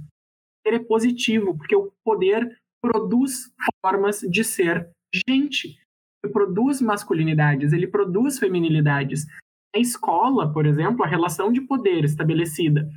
[0.65, 3.53] Ele é positivo, porque o poder produz
[3.85, 5.77] formas de ser gente.
[6.23, 9.27] Ele produz masculinidades, ele produz feminilidades.
[9.75, 12.89] Na escola, por exemplo, a relação de poder estabelecida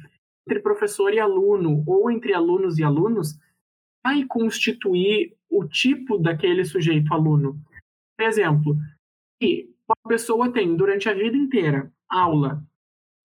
[0.48, 3.38] entre professor e aluno, ou entre alunos e alunos,
[4.06, 7.60] vai constituir o tipo daquele sujeito aluno.
[8.18, 8.76] Por exemplo,
[9.40, 12.64] que uma pessoa tem durante a vida inteira aula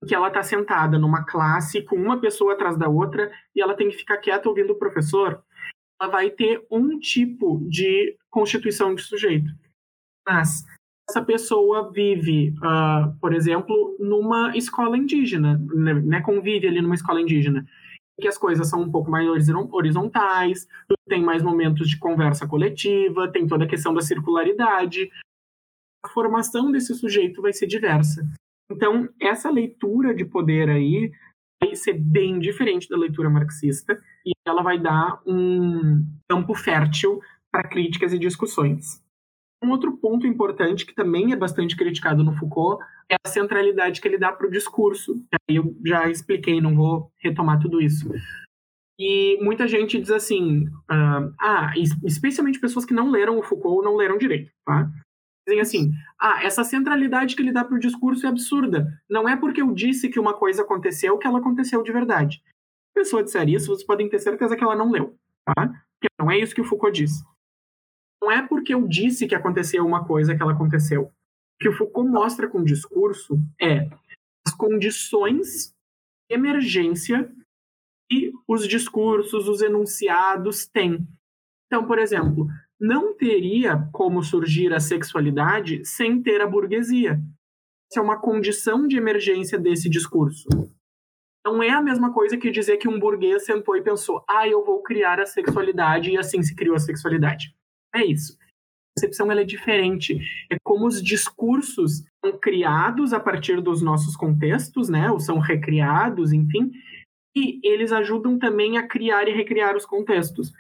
[0.07, 3.89] que ela está sentada numa classe com uma pessoa atrás da outra e ela tem
[3.89, 5.43] que ficar quieta ouvindo o professor,
[6.01, 9.51] ela vai ter um tipo de constituição de sujeito.
[10.27, 10.65] Mas
[11.09, 15.59] essa pessoa vive, uh, por exemplo, numa escola indígena,
[16.05, 17.67] né, convive ali numa escola indígena,
[18.21, 19.29] que as coisas são um pouco mais
[19.71, 20.67] horizontais,
[21.09, 25.11] tem mais momentos de conversa coletiva, tem toda a questão da circularidade.
[26.05, 28.27] A formação desse sujeito vai ser diversa.
[28.71, 31.13] Então, essa leitura de poder aí
[31.63, 37.21] vai ser bem diferente da leitura marxista e ela vai dar um campo fértil
[37.53, 39.03] para críticas e discussões.
[39.63, 44.09] Um outro ponto importante que também é bastante criticado no Foucault é a centralidade que
[44.09, 45.15] ele dá para o discurso.
[45.49, 48.11] Eu já expliquei, não vou retomar tudo isso.
[48.99, 51.73] E muita gente diz assim, uh, ah,
[52.05, 54.91] especialmente pessoas que não leram o Foucault ou não leram direito, tá?
[55.47, 58.89] Dizem assim, ah, essa centralidade que ele dá para o discurso é absurda.
[59.09, 62.39] Não é porque eu disse que uma coisa aconteceu que ela aconteceu de verdade.
[62.39, 65.15] Se a pessoa disser isso, vocês podem ter certeza que ela não leu,
[65.45, 65.67] tá?
[65.67, 67.23] Porque não é isso que o Foucault diz.
[68.27, 71.03] Não é porque eu disse que aconteceu uma coisa que ela aconteceu.
[71.05, 71.13] O
[71.61, 73.89] que o Foucault mostra com o discurso é
[74.45, 75.73] as condições
[76.29, 77.33] de emergência
[78.11, 81.07] que os discursos, os enunciados têm.
[81.67, 82.49] Então, por exemplo,
[82.81, 87.21] não teria como surgir a sexualidade sem ter a burguesia.
[87.89, 90.49] Essa é uma condição de emergência desse discurso.
[91.45, 94.65] Não é a mesma coisa que dizer que um burguês sentou e pensou: ah, eu
[94.65, 97.55] vou criar a sexualidade e assim se criou a sexualidade.
[97.95, 98.37] É isso.
[98.39, 100.19] A concepção ela é diferente.
[100.51, 105.11] É como os discursos são criados a partir dos nossos contextos, né?
[105.11, 106.73] Ou são recriados, enfim,
[107.37, 110.53] e eles ajudam também a criar e recriar os contextos.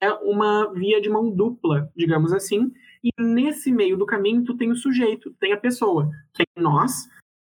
[0.00, 2.72] É uma via de mão dupla, digamos assim,
[3.04, 7.08] e nesse meio do caminho tu tem o sujeito, tem a pessoa, é nós,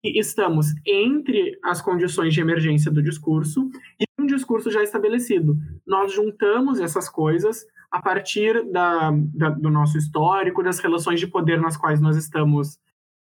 [0.03, 5.57] que estamos entre as condições de emergência do discurso e um discurso já estabelecido.
[5.87, 11.61] Nós juntamos essas coisas a partir da, da, do nosso histórico, das relações de poder
[11.61, 12.79] nas quais nós estamos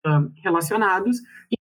[0.06, 1.18] uh, relacionados,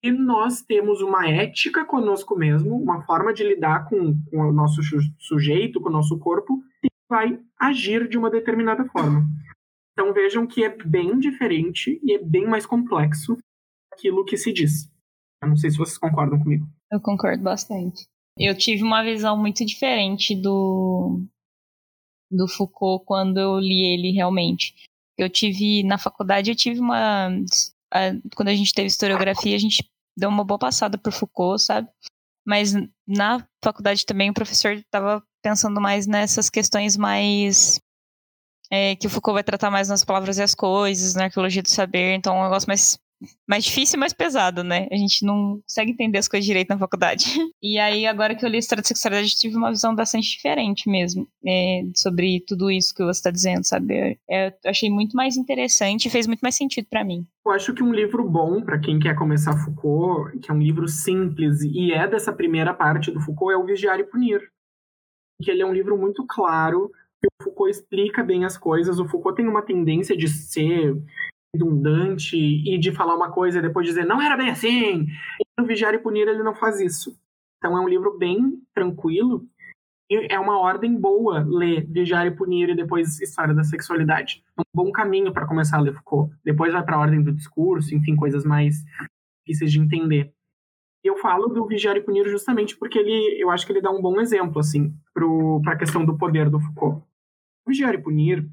[0.03, 4.81] e nós temos uma ética conosco mesmo, uma forma de lidar com, com o nosso
[5.19, 9.27] sujeito, com o nosso corpo, e vai agir de uma determinada forma.
[9.93, 13.37] Então vejam que é bem diferente e é bem mais complexo
[13.93, 14.91] aquilo que se diz.
[15.41, 16.67] Eu não sei se vocês concordam comigo.
[16.91, 18.05] Eu concordo bastante.
[18.37, 21.23] Eu tive uma visão muito diferente do
[22.31, 24.75] do Foucault quando eu li ele realmente.
[25.17, 27.29] Eu tive na faculdade eu tive uma
[27.91, 31.87] a, quando a gente teve historiografia, a gente deu uma boa passada por Foucault, sabe?
[32.45, 32.73] Mas
[33.05, 37.79] na faculdade também o professor estava pensando mais nessas questões mais.
[38.69, 41.69] É, que o Foucault vai tratar mais nas palavras e as coisas, na arqueologia do
[41.69, 42.97] saber, então é um negócio mais
[43.47, 44.87] mais difícil e mais pesado, né?
[44.91, 47.25] A gente não consegue entender as coisas direito na faculdade.
[47.59, 51.27] E aí, agora que eu li História da Sexualidade, tive uma visão bastante diferente mesmo
[51.45, 54.17] é, sobre tudo isso que você está dizendo, sabe?
[54.29, 57.25] É, eu achei muito mais interessante e fez muito mais sentido para mim.
[57.45, 60.87] Eu acho que um livro bom para quem quer começar Foucault, que é um livro
[60.87, 64.41] simples e é dessa primeira parte do Foucault, é o Vigiar e Punir.
[65.41, 68.99] Que ele é um livro muito claro, que o Foucault explica bem as coisas.
[68.99, 70.95] O Foucault tem uma tendência de ser
[71.53, 75.07] redundante e de falar uma coisa e depois dizer não era bem assim.
[75.57, 77.17] No Vigiar e Punir ele não faz isso.
[77.57, 79.47] Então é um livro bem tranquilo
[80.09, 84.43] e é uma ordem boa ler Vigiar e Punir e depois História da Sexualidade.
[84.57, 86.33] É um bom caminho para começar a ler Foucault.
[86.43, 88.75] Depois vai para a ordem do discurso, enfim, coisas mais
[89.45, 90.31] difíceis de entender.
[91.03, 93.91] E eu falo do Vigiar e Punir justamente porque ele, eu acho que ele dá
[93.91, 94.93] um bom exemplo assim
[95.63, 97.03] para a questão do poder do Foucault.
[97.67, 98.49] Vigiar e Punir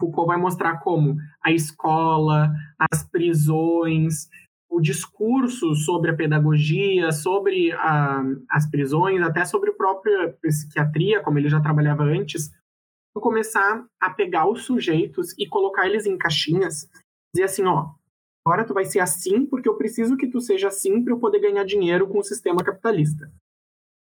[0.00, 2.52] Foucault vai mostrar como a escola,
[2.90, 4.28] as prisões,
[4.68, 11.38] o discurso sobre a pedagogia, sobre a, as prisões, até sobre a própria psiquiatria, como
[11.38, 12.50] ele já trabalhava antes,
[13.20, 16.88] começar a pegar os sujeitos e colocar eles em caixinhas,
[17.34, 17.94] dizer assim, ó,
[18.46, 21.40] agora tu vai ser assim porque eu preciso que tu seja assim para eu poder
[21.40, 23.30] ganhar dinheiro com o sistema capitalista.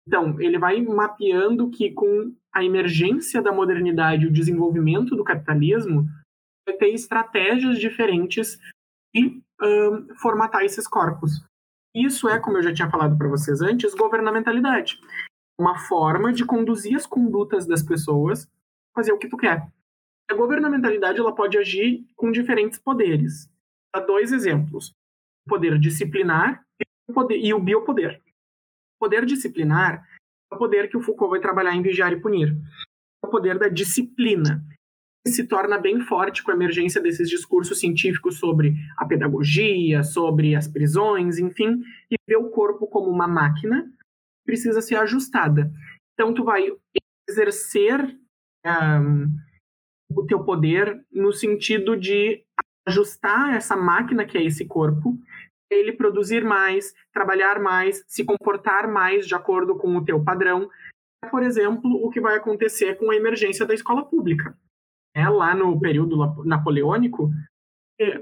[0.06, 6.06] Então, ele vai mapeando que com a emergência da modernidade e o desenvolvimento do capitalismo,
[6.66, 8.58] vai ter estratégias diferentes
[9.14, 11.44] de um, formatar esses corpos.
[11.94, 14.98] Isso é, como eu já tinha falado para vocês antes, governamentalidade.
[15.58, 18.48] Uma forma de conduzir as condutas das pessoas,
[18.94, 19.66] fazer o que tu quer.
[20.30, 23.50] A governamentalidade ela pode agir com diferentes poderes.
[23.94, 24.94] Há dois exemplos:
[25.46, 28.22] o poder disciplinar e o, poder, e o biopoder
[29.02, 30.06] poder disciplinar
[30.52, 32.54] é o poder que o Foucault vai trabalhar em Vigiar e Punir.
[33.24, 34.62] É o poder da disciplina.
[35.26, 40.66] se torna bem forte com a emergência desses discursos científicos sobre a pedagogia, sobre as
[40.66, 41.80] prisões, enfim,
[42.10, 45.72] e vê o corpo como uma máquina que precisa ser ajustada.
[46.12, 46.66] Então, tu vai
[47.28, 48.00] exercer
[48.66, 49.28] um,
[50.12, 52.44] o teu poder no sentido de
[52.86, 55.16] ajustar essa máquina que é esse corpo,
[55.72, 60.68] ele produzir mais, trabalhar mais, se comportar mais de acordo com o teu padrão.
[61.30, 64.56] Por exemplo, o que vai acontecer com a emergência da escola pública.
[65.14, 67.30] É, lá no período napoleônico,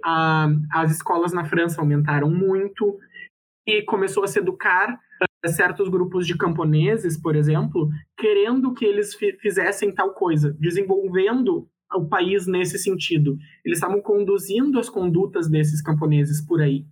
[0.04, 2.98] a, as escolas na França aumentaram muito
[3.66, 7.88] e começou a se educar uh, certos grupos de camponeses, por exemplo,
[8.18, 13.36] querendo que eles fizessem tal coisa, desenvolvendo o país nesse sentido.
[13.64, 16.84] Eles estavam conduzindo as condutas desses camponeses por aí.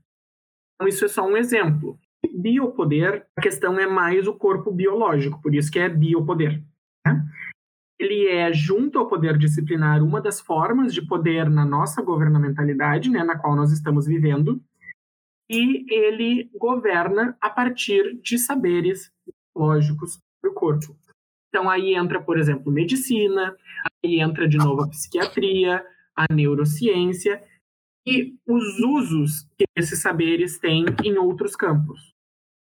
[0.79, 1.99] Então, isso é só um exemplo.
[2.33, 6.63] Biopoder, a questão é mais o corpo biológico, por isso que é biopoder.
[7.05, 7.25] Né?
[7.99, 13.25] Ele é, junto ao poder disciplinar, uma das formas de poder na nossa governamentalidade, né,
[13.25, 14.63] na qual nós estamos vivendo,
[15.51, 19.11] e ele governa a partir de saberes
[19.57, 20.97] biológicos do corpo.
[21.49, 23.57] Então aí entra, por exemplo, medicina,
[24.05, 27.43] aí entra de novo a psiquiatria, a neurociência
[28.09, 32.15] e os usos que esses saberes têm em outros campos.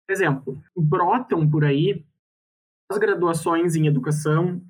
[0.06, 2.04] Por exemplo, brotam por aí
[2.90, 4.62] as graduações em educação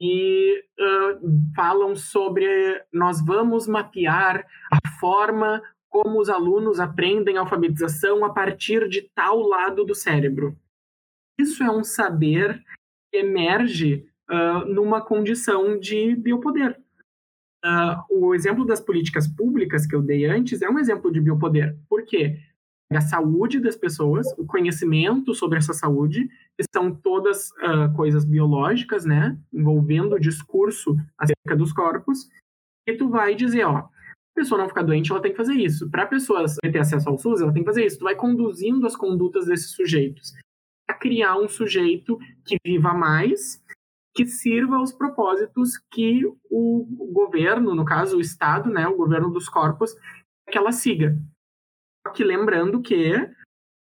[0.00, 2.46] e uh, falam sobre
[2.92, 9.84] nós vamos mapear a forma como os alunos aprendem alfabetização a partir de tal lado
[9.84, 10.56] do cérebro.
[11.38, 12.62] Isso é um saber
[13.12, 16.80] emerge uh, numa condição de biopoder.
[17.68, 21.76] Uh, o exemplo das políticas públicas que eu dei antes é um exemplo de biopoder.
[21.88, 22.38] Por quê?
[22.90, 29.04] A saúde das pessoas, o conhecimento sobre essa saúde, que são todas uh, coisas biológicas,
[29.04, 29.38] né?
[29.52, 32.30] Envolvendo o discurso acerca dos corpos.
[32.88, 33.90] E tu vai dizer, ó, a
[34.34, 35.90] pessoa não ficar doente, ela tem que fazer isso.
[35.90, 37.98] Para a pessoa ter acesso ao SUS, ela tem que fazer isso.
[37.98, 40.32] Tu vai conduzindo as condutas desses sujeitos
[40.88, 43.62] a criar um sujeito que viva mais,
[44.14, 49.48] que sirva aos propósitos que o governo, no caso o Estado, né, o governo dos
[49.48, 49.94] corpos,
[50.50, 51.16] que ela siga.
[52.14, 53.12] Que lembrando que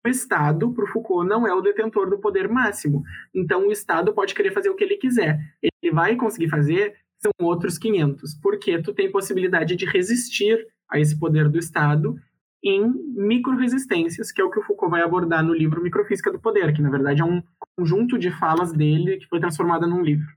[0.05, 3.03] o Estado, para o Foucault, não é o detentor do poder máximo.
[3.33, 5.39] Então o Estado pode querer fazer o que ele quiser.
[5.61, 11.17] Ele vai conseguir fazer são outros 500, porque tu tem possibilidade de resistir a esse
[11.17, 12.15] poder do Estado
[12.63, 16.73] em microresistências, que é o que o Foucault vai abordar no livro Microfísica do Poder,
[16.73, 17.41] que na verdade é um
[17.77, 20.27] conjunto de falas dele que foi transformada num livro.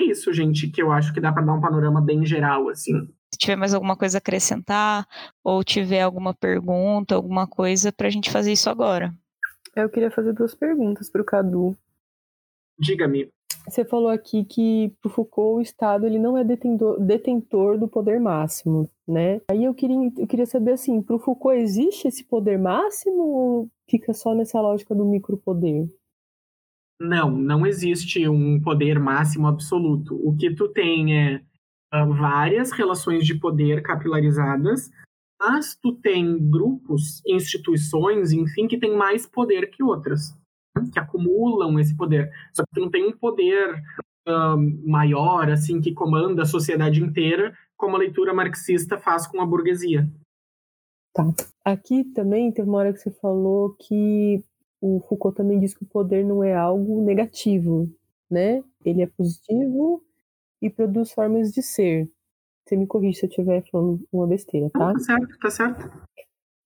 [0.00, 3.06] É isso, gente, que eu acho que dá para dar um panorama bem geral, assim.
[3.32, 5.06] Se tiver mais alguma coisa a acrescentar,
[5.42, 9.14] ou tiver alguma pergunta, alguma coisa, para a gente fazer isso agora.
[9.74, 11.76] Eu queria fazer duas perguntas para o Cadu.
[12.78, 13.30] Diga-me.
[13.68, 18.20] Você falou aqui que para Foucault o Estado ele não é detentor, detentor do poder
[18.20, 19.40] máximo, né?
[19.50, 24.14] Aí eu queria, eu queria saber assim, para Foucault existe esse poder máximo ou fica
[24.14, 25.88] só nessa lógica do micropoder?
[27.00, 30.14] Não, não existe um poder máximo absoluto.
[30.26, 31.42] O que tu tem é
[31.92, 34.90] uh, várias relações de poder capilarizadas,
[35.38, 40.34] mas tu tem grupos, instituições, enfim, que têm mais poder que outras
[40.92, 42.30] que acumulam esse poder.
[42.52, 43.82] Só que não tem um poder
[44.84, 50.10] maior, assim, que comanda a sociedade inteira, como a leitura marxista faz com a burguesia.
[51.14, 51.24] Tá.
[51.64, 54.44] Aqui também teve uma hora que você falou que
[54.80, 57.90] o Foucault também diz que o poder não é algo negativo,
[58.30, 58.62] né?
[58.84, 60.02] Ele é positivo
[60.60, 62.10] e produz formas de ser.
[62.66, 64.88] Você me corrige se eu estiver falando uma besteira, tá?
[64.88, 66.05] Não, tá certo, tá certo.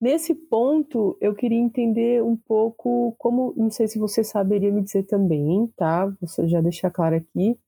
[0.01, 5.03] Nesse ponto, eu queria entender um pouco como, não sei se você saberia me dizer
[5.03, 6.11] também, tá?
[6.23, 7.59] Você já deixar claro aqui.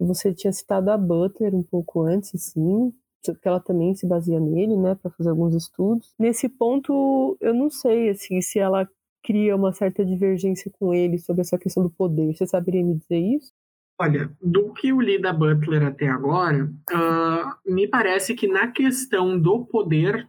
[0.00, 2.92] Você tinha citado a Butler um pouco antes, assim,
[3.24, 6.14] porque ela também se baseia nele, né, para fazer alguns estudos.
[6.18, 8.88] Nesse ponto, eu não sei, assim, se ela
[9.22, 12.34] cria uma certa divergência com ele sobre essa questão do poder.
[12.34, 13.52] Você saberia me dizer isso?
[13.98, 19.38] Olha, do que eu li da Butler até agora, uh, me parece que na questão
[19.38, 20.28] do poder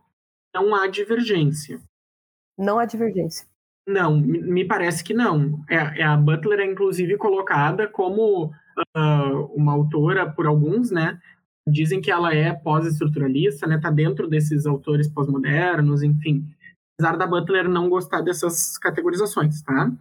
[0.58, 1.80] não há divergência.
[2.58, 3.46] Não há divergência.
[3.88, 5.64] Não, me parece que não.
[5.70, 11.20] É, é a Butler é inclusive colocada como uh, uma autora por alguns, né?
[11.66, 13.80] Dizem que ela é pós-estruturalista, né?
[13.80, 16.46] Tá dentro desses autores pós-modernos, enfim.
[17.00, 19.92] Apesar da Butler não gostar dessas categorizações, tá?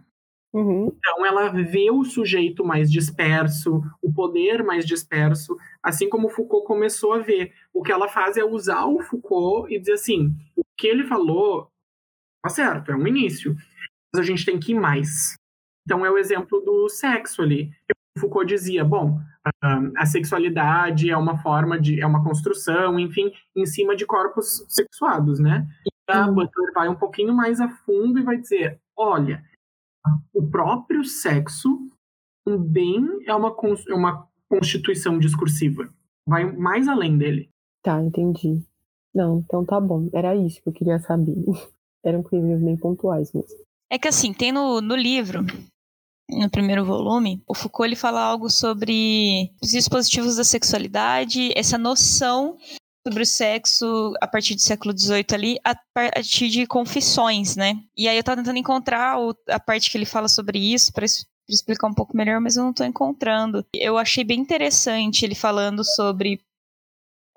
[0.53, 0.91] Uhum.
[0.97, 7.13] Então, ela vê o sujeito mais disperso, o poder mais disperso, assim como Foucault começou
[7.13, 7.53] a ver.
[7.73, 10.35] O que ela faz é usar o Foucault e dizer assim:
[10.77, 11.71] que ele falou
[12.47, 13.55] tá certo, é um início,
[14.13, 15.35] mas a gente tem que ir mais.
[15.85, 17.71] Então, é o exemplo do sexo ali.
[18.19, 19.19] Foucault dizia, bom,
[19.95, 25.39] a sexualidade é uma forma de, é uma construção, enfim, em cima de corpos sexuados,
[25.39, 25.67] né?
[25.85, 29.43] E a Butler vai um pouquinho mais a fundo e vai dizer, olha,
[30.33, 31.89] o próprio sexo
[32.45, 33.55] também é uma,
[33.87, 35.87] é uma constituição discursiva.
[36.27, 37.49] Vai mais além dele.
[37.83, 38.65] Tá, entendi.
[39.13, 40.09] Não, então tá bom.
[40.13, 41.35] Era isso que eu queria saber.
[42.03, 43.57] Eram coisas bem pontuais mesmo.
[43.89, 45.45] É que assim, tem no, no livro,
[46.29, 52.57] no primeiro volume, o Foucault ele fala algo sobre os dispositivos da sexualidade, essa noção
[53.07, 57.79] sobre o sexo a partir do século XVIII ali, a partir de confissões, né?
[57.95, 61.05] E aí eu tava tentando encontrar o, a parte que ele fala sobre isso para
[61.47, 63.65] explicar um pouco melhor, mas eu não tô encontrando.
[63.73, 66.41] Eu achei bem interessante ele falando sobre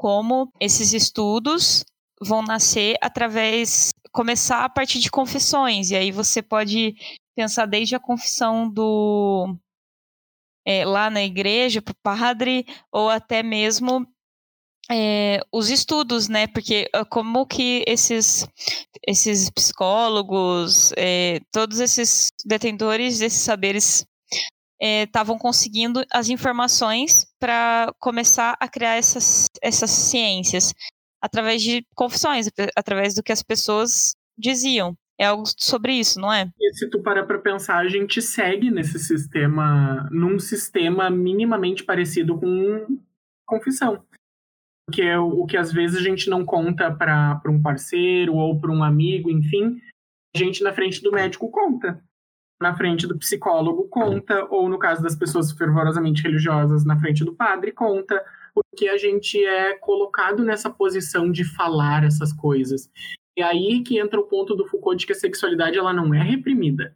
[0.01, 1.85] como esses estudos
[2.23, 6.95] vão nascer através começar a partir de confissões e aí você pode
[7.37, 9.55] pensar desde a confissão do
[10.67, 14.07] é, lá na igreja para o padre ou até mesmo
[14.91, 16.47] é, os estudos, né?
[16.47, 18.49] Porque ah, como que esses,
[19.07, 24.07] esses psicólogos, é, todos esses detentores desses saberes
[24.81, 30.73] estavam é, conseguindo as informações para começar a criar essas, essas ciências
[31.21, 34.97] através de confissões, através do que as pessoas diziam.
[35.19, 36.51] É algo sobre isso, não é?
[36.59, 42.39] E se tu parar para pensar, a gente segue nesse sistema, num sistema minimamente parecido
[42.39, 42.99] com
[43.47, 44.03] confissão.
[44.91, 48.59] Que é o, o que às vezes a gente não conta para um parceiro ou
[48.59, 49.79] para um amigo, enfim,
[50.35, 52.03] a gente na frente do médico conta
[52.61, 57.35] na frente do psicólogo conta, ou no caso das pessoas fervorosamente religiosas, na frente do
[57.35, 58.23] padre conta,
[58.55, 62.91] porque a gente é colocado nessa posição de falar essas coisas.
[63.37, 66.23] E aí que entra o ponto do Foucault de que a sexualidade ela não é
[66.23, 66.95] reprimida.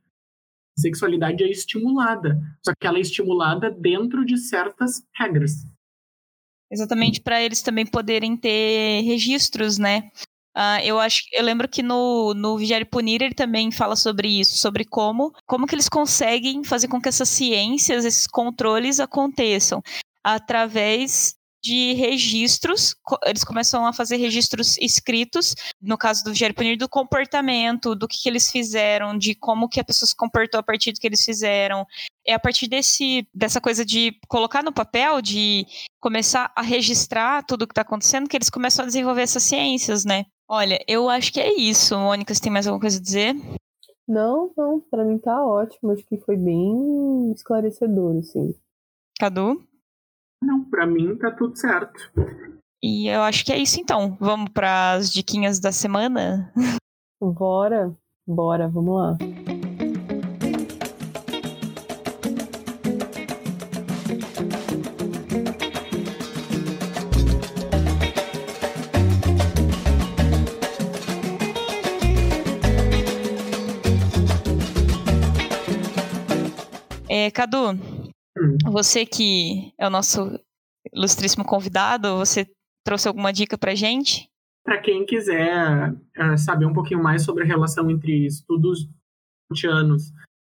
[0.76, 5.64] A sexualidade é estimulada, só que ela é estimulada dentro de certas regras.
[6.70, 10.10] Exatamente para eles também poderem ter registros, né?
[10.56, 14.56] Uh, eu acho, eu lembro que no, no Vigiar Punir ele também fala sobre isso,
[14.56, 19.82] sobre como, como que eles conseguem fazer com que essas ciências, esses controles aconteçam
[20.22, 21.34] através
[21.64, 22.94] de registros,
[23.24, 28.18] eles começam a fazer registros escritos, no caso do e Punir, do comportamento, do que,
[28.18, 31.24] que, eles fizeram, de como que a pessoa se comportou a partir do que eles
[31.24, 31.86] fizeram.
[32.26, 35.66] É a partir desse, dessa coisa de colocar no papel, de
[36.00, 40.04] começar a registrar tudo o que está acontecendo, que eles começam a desenvolver essas ciências,
[40.04, 40.26] né?
[40.48, 41.96] Olha, eu acho que é isso.
[41.98, 43.34] Mônica, você tem mais alguma coisa a dizer?
[44.06, 45.92] Não, não, pra mim tá ótimo.
[45.92, 48.54] Acho que foi bem esclarecedor, assim.
[49.18, 49.62] Cadu?
[50.42, 52.12] Não, pra mim tá tudo certo.
[52.82, 54.16] E eu acho que é isso então.
[54.20, 56.52] Vamos para as diquinhas da semana?
[57.18, 59.18] Bora, bora, vamos lá.
[77.16, 77.74] É, Cadu,
[78.36, 78.58] hum.
[78.72, 80.36] você que é o nosso
[80.92, 82.44] ilustríssimo convidado, você
[82.84, 84.28] trouxe alguma dica pra gente?
[84.64, 88.88] Para quem quiser uh, saber um pouquinho mais sobre a relação entre estudos
[89.64, 90.12] anos,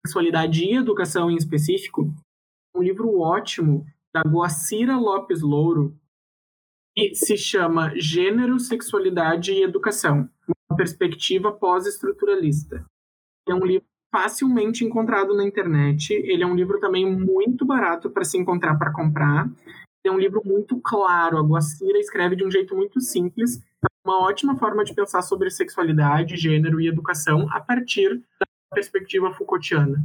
[0.07, 2.11] sexualidade e educação em específico,
[2.74, 3.84] um livro ótimo
[4.14, 5.94] da Guacira Lopes Louro,
[6.96, 10.30] que se chama Gênero, Sexualidade e Educação,
[10.70, 12.82] uma perspectiva pós-estruturalista.
[13.46, 13.86] É um livro
[14.16, 16.10] facilmente encontrado na internet.
[16.10, 19.46] Ele é um livro também muito barato para se encontrar para comprar.
[20.06, 21.36] É um livro muito claro.
[21.36, 23.60] A Guacira escreve de um jeito muito simples.
[24.02, 30.02] Uma ótima forma de pensar sobre sexualidade, gênero e educação a partir da perspectiva Foucaultiana.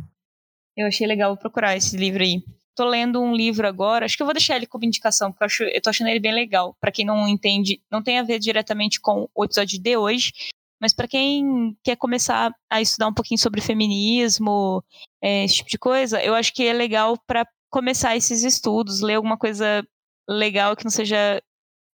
[0.76, 2.44] Eu achei legal procurar esse livro aí.
[2.76, 5.46] Tô lendo um livro agora, acho que eu vou deixar ele como indicação, porque eu,
[5.46, 6.76] acho, eu tô achando ele bem legal.
[6.82, 10.34] Para quem não entende, não tem a ver diretamente com o episódio de hoje,
[10.82, 14.84] mas para quem quer começar a estudar um pouquinho sobre feminismo,
[15.22, 19.16] é, esse tipo de coisa, eu acho que é legal para começar esses estudos, ler
[19.16, 19.86] alguma coisa
[20.28, 21.42] legal que não seja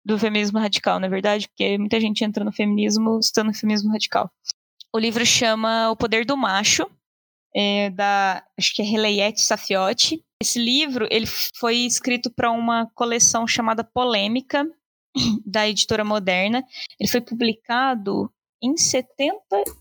[0.05, 3.91] do feminismo radical, na é verdade, porque muita gente entra no feminismo estando no feminismo
[3.91, 4.31] radical.
[4.95, 6.89] O livro chama O Poder do Macho,
[7.53, 10.23] é, da acho que é Releiette Safiotti.
[10.41, 14.65] Esse livro ele foi escrito para uma coleção chamada Polêmica
[15.45, 16.63] da editora Moderna.
[16.97, 18.31] Ele foi publicado
[18.61, 19.39] em 70.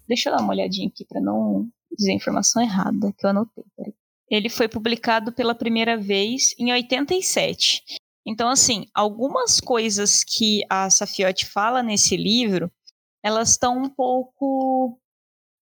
[0.09, 3.64] Deixa eu dar uma olhadinha aqui para não dizer a informação errada que eu anotei.
[3.77, 3.95] Peraí.
[4.29, 7.83] Ele foi publicado pela primeira vez em 87.
[8.27, 12.70] Então, assim, algumas coisas que a Safiotti fala nesse livro,
[13.22, 14.99] elas estão um pouco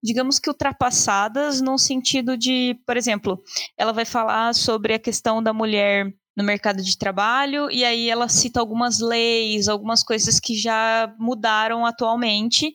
[0.05, 3.43] digamos que ultrapassadas, num sentido de, por exemplo,
[3.75, 8.29] ela vai falar sobre a questão da mulher no mercado de trabalho, e aí ela
[8.29, 12.75] cita algumas leis, algumas coisas que já mudaram atualmente,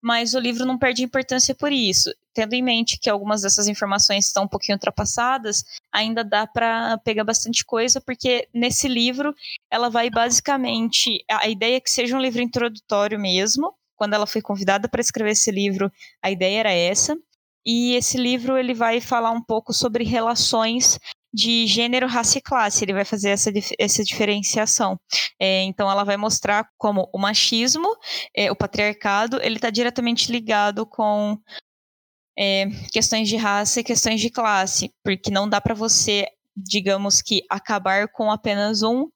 [0.00, 2.12] mas o livro não perde importância por isso.
[2.32, 7.24] Tendo em mente que algumas dessas informações estão um pouquinho ultrapassadas, ainda dá para pegar
[7.24, 9.34] bastante coisa, porque nesse livro
[9.70, 11.24] ela vai basicamente.
[11.28, 13.74] A ideia é que seja um livro introdutório mesmo.
[13.96, 15.92] Quando ela foi convidada para escrever esse livro,
[16.22, 17.16] a ideia era essa.
[17.64, 20.98] E esse livro ele vai falar um pouco sobre relações
[21.32, 22.84] de gênero, raça e classe.
[22.84, 24.98] Ele vai fazer essa, essa diferenciação.
[25.38, 27.88] É, então, ela vai mostrar como o machismo,
[28.34, 31.38] é, o patriarcado, ele está diretamente ligado com
[32.38, 36.26] é, questões de raça e questões de classe, porque não dá para você,
[36.56, 39.08] digamos que, acabar com apenas um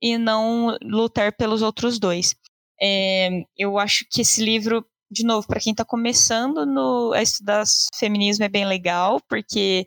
[0.00, 2.34] e não lutar pelos outros dois.
[2.80, 7.64] É, eu acho que esse livro de novo, para quem está começando no, a estudar
[7.94, 9.86] feminismo é bem legal, porque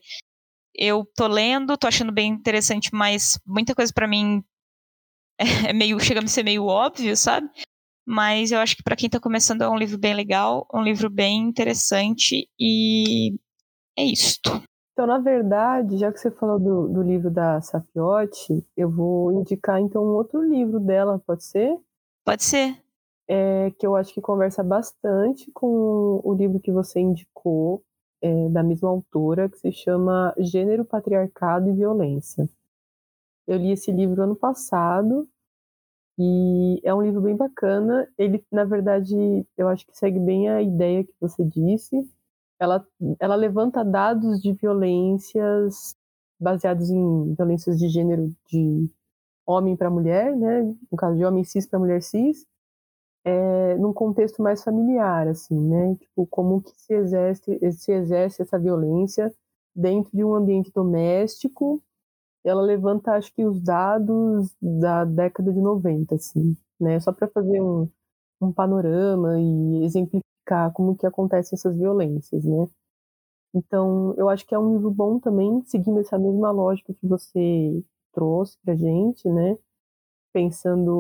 [0.78, 4.44] eu tô lendo, tô achando bem interessante, mas muita coisa para mim
[5.68, 7.50] é meio chega a ser meio óbvio, sabe?
[8.06, 11.10] Mas eu acho que para quem tá começando é um livro bem legal, um livro
[11.10, 13.36] bem interessante e
[13.98, 14.62] é isto.
[14.94, 19.82] Então, na verdade, já que você falou do, do livro da Safiotti, eu vou indicar
[19.82, 21.78] então um outro livro dela, pode ser?
[22.24, 22.82] Pode ser.
[23.28, 27.84] É, que eu acho que conversa bastante com o livro que você indicou,
[28.26, 32.50] é, da mesma autora, que se chama Gênero, Patriarcado e Violência.
[33.48, 35.30] Eu li esse livro ano passado
[36.18, 38.08] e é um livro bem bacana.
[38.18, 41.96] Ele, na verdade, eu acho que segue bem a ideia que você disse.
[42.60, 42.84] Ela,
[43.20, 45.96] ela levanta dados de violências
[46.40, 48.90] baseados em violências de gênero de
[49.46, 50.64] homem para mulher, né?
[50.92, 52.44] No caso de homem cis para mulher cis,
[53.26, 55.96] é, num contexto mais familiar, assim, né?
[55.98, 59.34] Tipo, como que se exerce, se exerce essa violência
[59.76, 61.82] dentro de um ambiente doméstico.
[62.46, 67.00] Ela levanta, acho que, os dados da década de 90, assim, né?
[67.02, 67.90] Só para fazer um,
[68.42, 72.68] um panorama e exemplificar como que acontecem essas violências, né?
[73.56, 77.84] Então, eu acho que é um livro bom também, seguindo essa mesma lógica que você
[78.14, 79.58] trouxe pra gente, né?
[80.34, 80.92] Pensando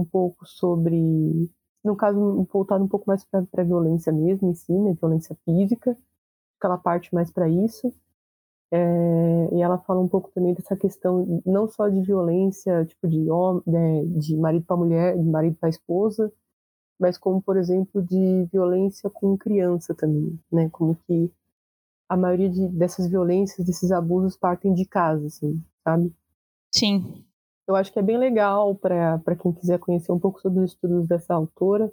[0.00, 1.50] um pouco sobre
[1.84, 5.96] no caso, voltado um pouco mais para a violência mesmo em si, né, violência física,
[6.58, 7.92] aquela parte mais para isso.
[8.72, 13.28] É, e ela fala um pouco também dessa questão não só de violência, tipo de
[13.30, 16.32] homem, né, de marido para mulher, de marido para esposa,
[16.98, 21.32] mas como, por exemplo, de violência com criança também, né, como que
[22.08, 26.12] a maioria de, dessas violências, desses abusos partem de casa, assim, sabe?
[26.72, 27.24] Sim.
[27.70, 31.06] Eu acho que é bem legal para quem quiser conhecer um pouco sobre os estudos
[31.06, 31.88] dessa autora.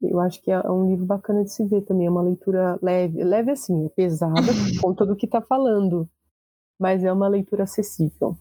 [0.00, 3.24] Eu acho que é um livro bacana de se ver também, é uma leitura leve,
[3.24, 6.08] leve assim, é pesada por conta do que está falando,
[6.78, 8.38] mas é uma leitura acessível.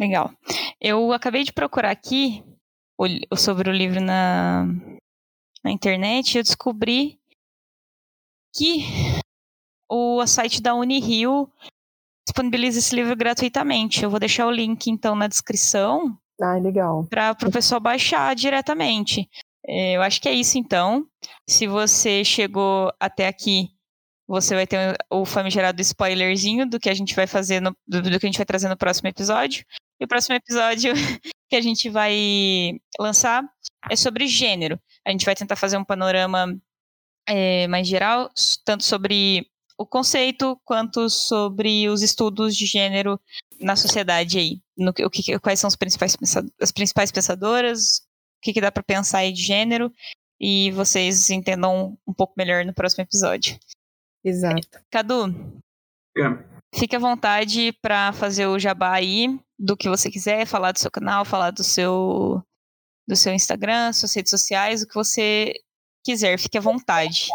[0.00, 0.30] Legal.
[0.80, 2.42] Eu acabei de procurar aqui
[3.36, 4.64] sobre o livro na,
[5.62, 7.20] na internet e eu descobri
[8.56, 8.86] que
[9.86, 11.46] o site da Unirio
[12.28, 14.02] disponibiliza esse livro gratuitamente.
[14.02, 16.16] Eu vou deixar o link, então, na descrição.
[16.40, 17.06] Ah, legal.
[17.08, 19.28] Para o pessoal baixar diretamente.
[19.66, 21.06] É, eu acho que é isso, então.
[21.48, 23.70] Se você chegou até aqui,
[24.26, 28.20] você vai ter o famigerado spoilerzinho do que a gente vai fazer, no, do, do
[28.20, 29.64] que a gente vai trazer no próximo episódio.
[29.98, 30.92] E o próximo episódio
[31.48, 33.42] que a gente vai lançar
[33.90, 34.78] é sobre gênero.
[35.06, 36.54] A gente vai tentar fazer um panorama
[37.26, 38.28] é, mais geral,
[38.64, 39.46] tanto sobre
[39.78, 43.18] o conceito quanto sobre os estudos de gênero
[43.60, 44.60] na sociedade aí.
[44.76, 46.16] No, o que, quais são os principais
[46.60, 47.98] as principais pensadoras,
[48.38, 49.92] o que, que dá para pensar aí de gênero,
[50.40, 53.58] e vocês entendam um pouco melhor no próximo episódio.
[54.24, 54.80] Exato.
[54.90, 55.32] Cadu,
[56.16, 56.22] é.
[56.74, 60.90] fique à vontade para fazer o jabá aí do que você quiser, falar do seu
[60.90, 62.42] canal, falar do seu
[63.06, 65.54] do seu Instagram, suas redes sociais, o que você
[66.04, 67.28] quiser, fique à vontade.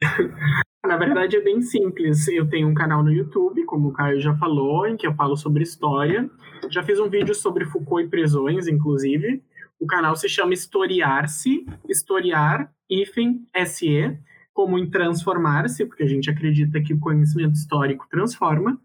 [0.86, 2.26] Na verdade é bem simples.
[2.28, 5.36] Eu tenho um canal no YouTube, como o Caio já falou, em que eu falo
[5.36, 6.28] sobre história.
[6.70, 9.42] Já fiz um vídeo sobre Foucault e prisões, inclusive.
[9.78, 14.18] O canal se chama Historiar-se, Historiar, hífen, SE,
[14.52, 18.80] como em transformar-se, porque a gente acredita que o conhecimento histórico transforma.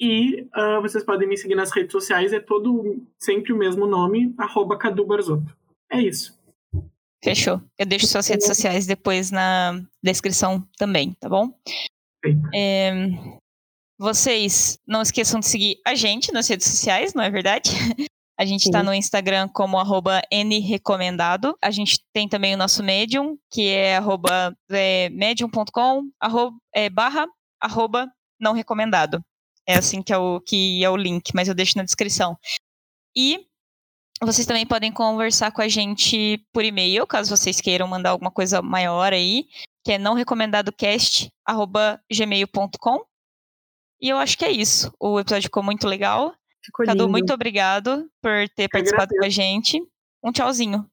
[0.00, 4.32] E uh, vocês podem me seguir nas redes sociais, é todo sempre o mesmo nome,
[4.38, 5.56] arroba Cadu Barzotto.
[5.90, 6.37] É isso.
[7.22, 7.60] Fechou.
[7.76, 11.52] Eu deixo suas redes sociais depois na descrição também, tá bom?
[12.54, 12.92] É,
[13.98, 17.70] vocês não esqueçam de seguir a gente nas redes sociais, não é verdade?
[18.40, 21.58] A gente está no Instagram como arroba nrecomendado.
[21.60, 26.08] A gente tem também o nosso Medium, que é arroba é, medium.com
[26.72, 27.26] é, barra
[27.60, 28.08] arroba
[28.40, 29.20] não recomendado.
[29.66, 32.38] É assim que é, o, que é o link, mas eu deixo na descrição.
[33.16, 33.44] E
[34.22, 38.60] vocês também podem conversar com a gente por e-mail, caso vocês queiram mandar alguma coisa
[38.60, 39.46] maior aí,
[39.84, 40.72] que é não recomendado
[42.10, 43.04] gmail.com.
[44.00, 44.92] E eu acho que é isso.
[44.98, 46.34] O episódio ficou muito legal.
[46.64, 47.10] Ficou Cadu, lindo.
[47.10, 49.80] muito obrigado por ter participado com a gente.
[50.22, 50.88] Um tchauzinho.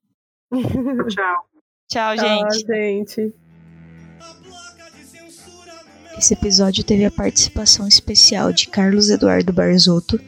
[1.09, 1.45] Tchau.
[1.87, 2.67] Tchau, Tchau, gente.
[2.67, 3.35] gente.
[4.19, 9.51] A placa de censura no meu Esse episódio teve a participação especial de Carlos Eduardo
[9.51, 10.19] Barzotto,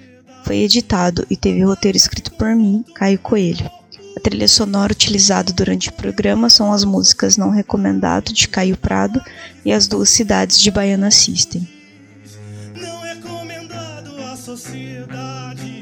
[0.47, 3.69] foi editado e teve roteiro escrito por mim, Caio Coelho.
[4.15, 9.21] A trilha sonora utilizada durante o programa são as músicas Não Recomendado, de Caio Prado,
[9.65, 11.67] e As Duas Cidades, de Baiana System.
[12.81, 15.76] Não recomendado sociedade.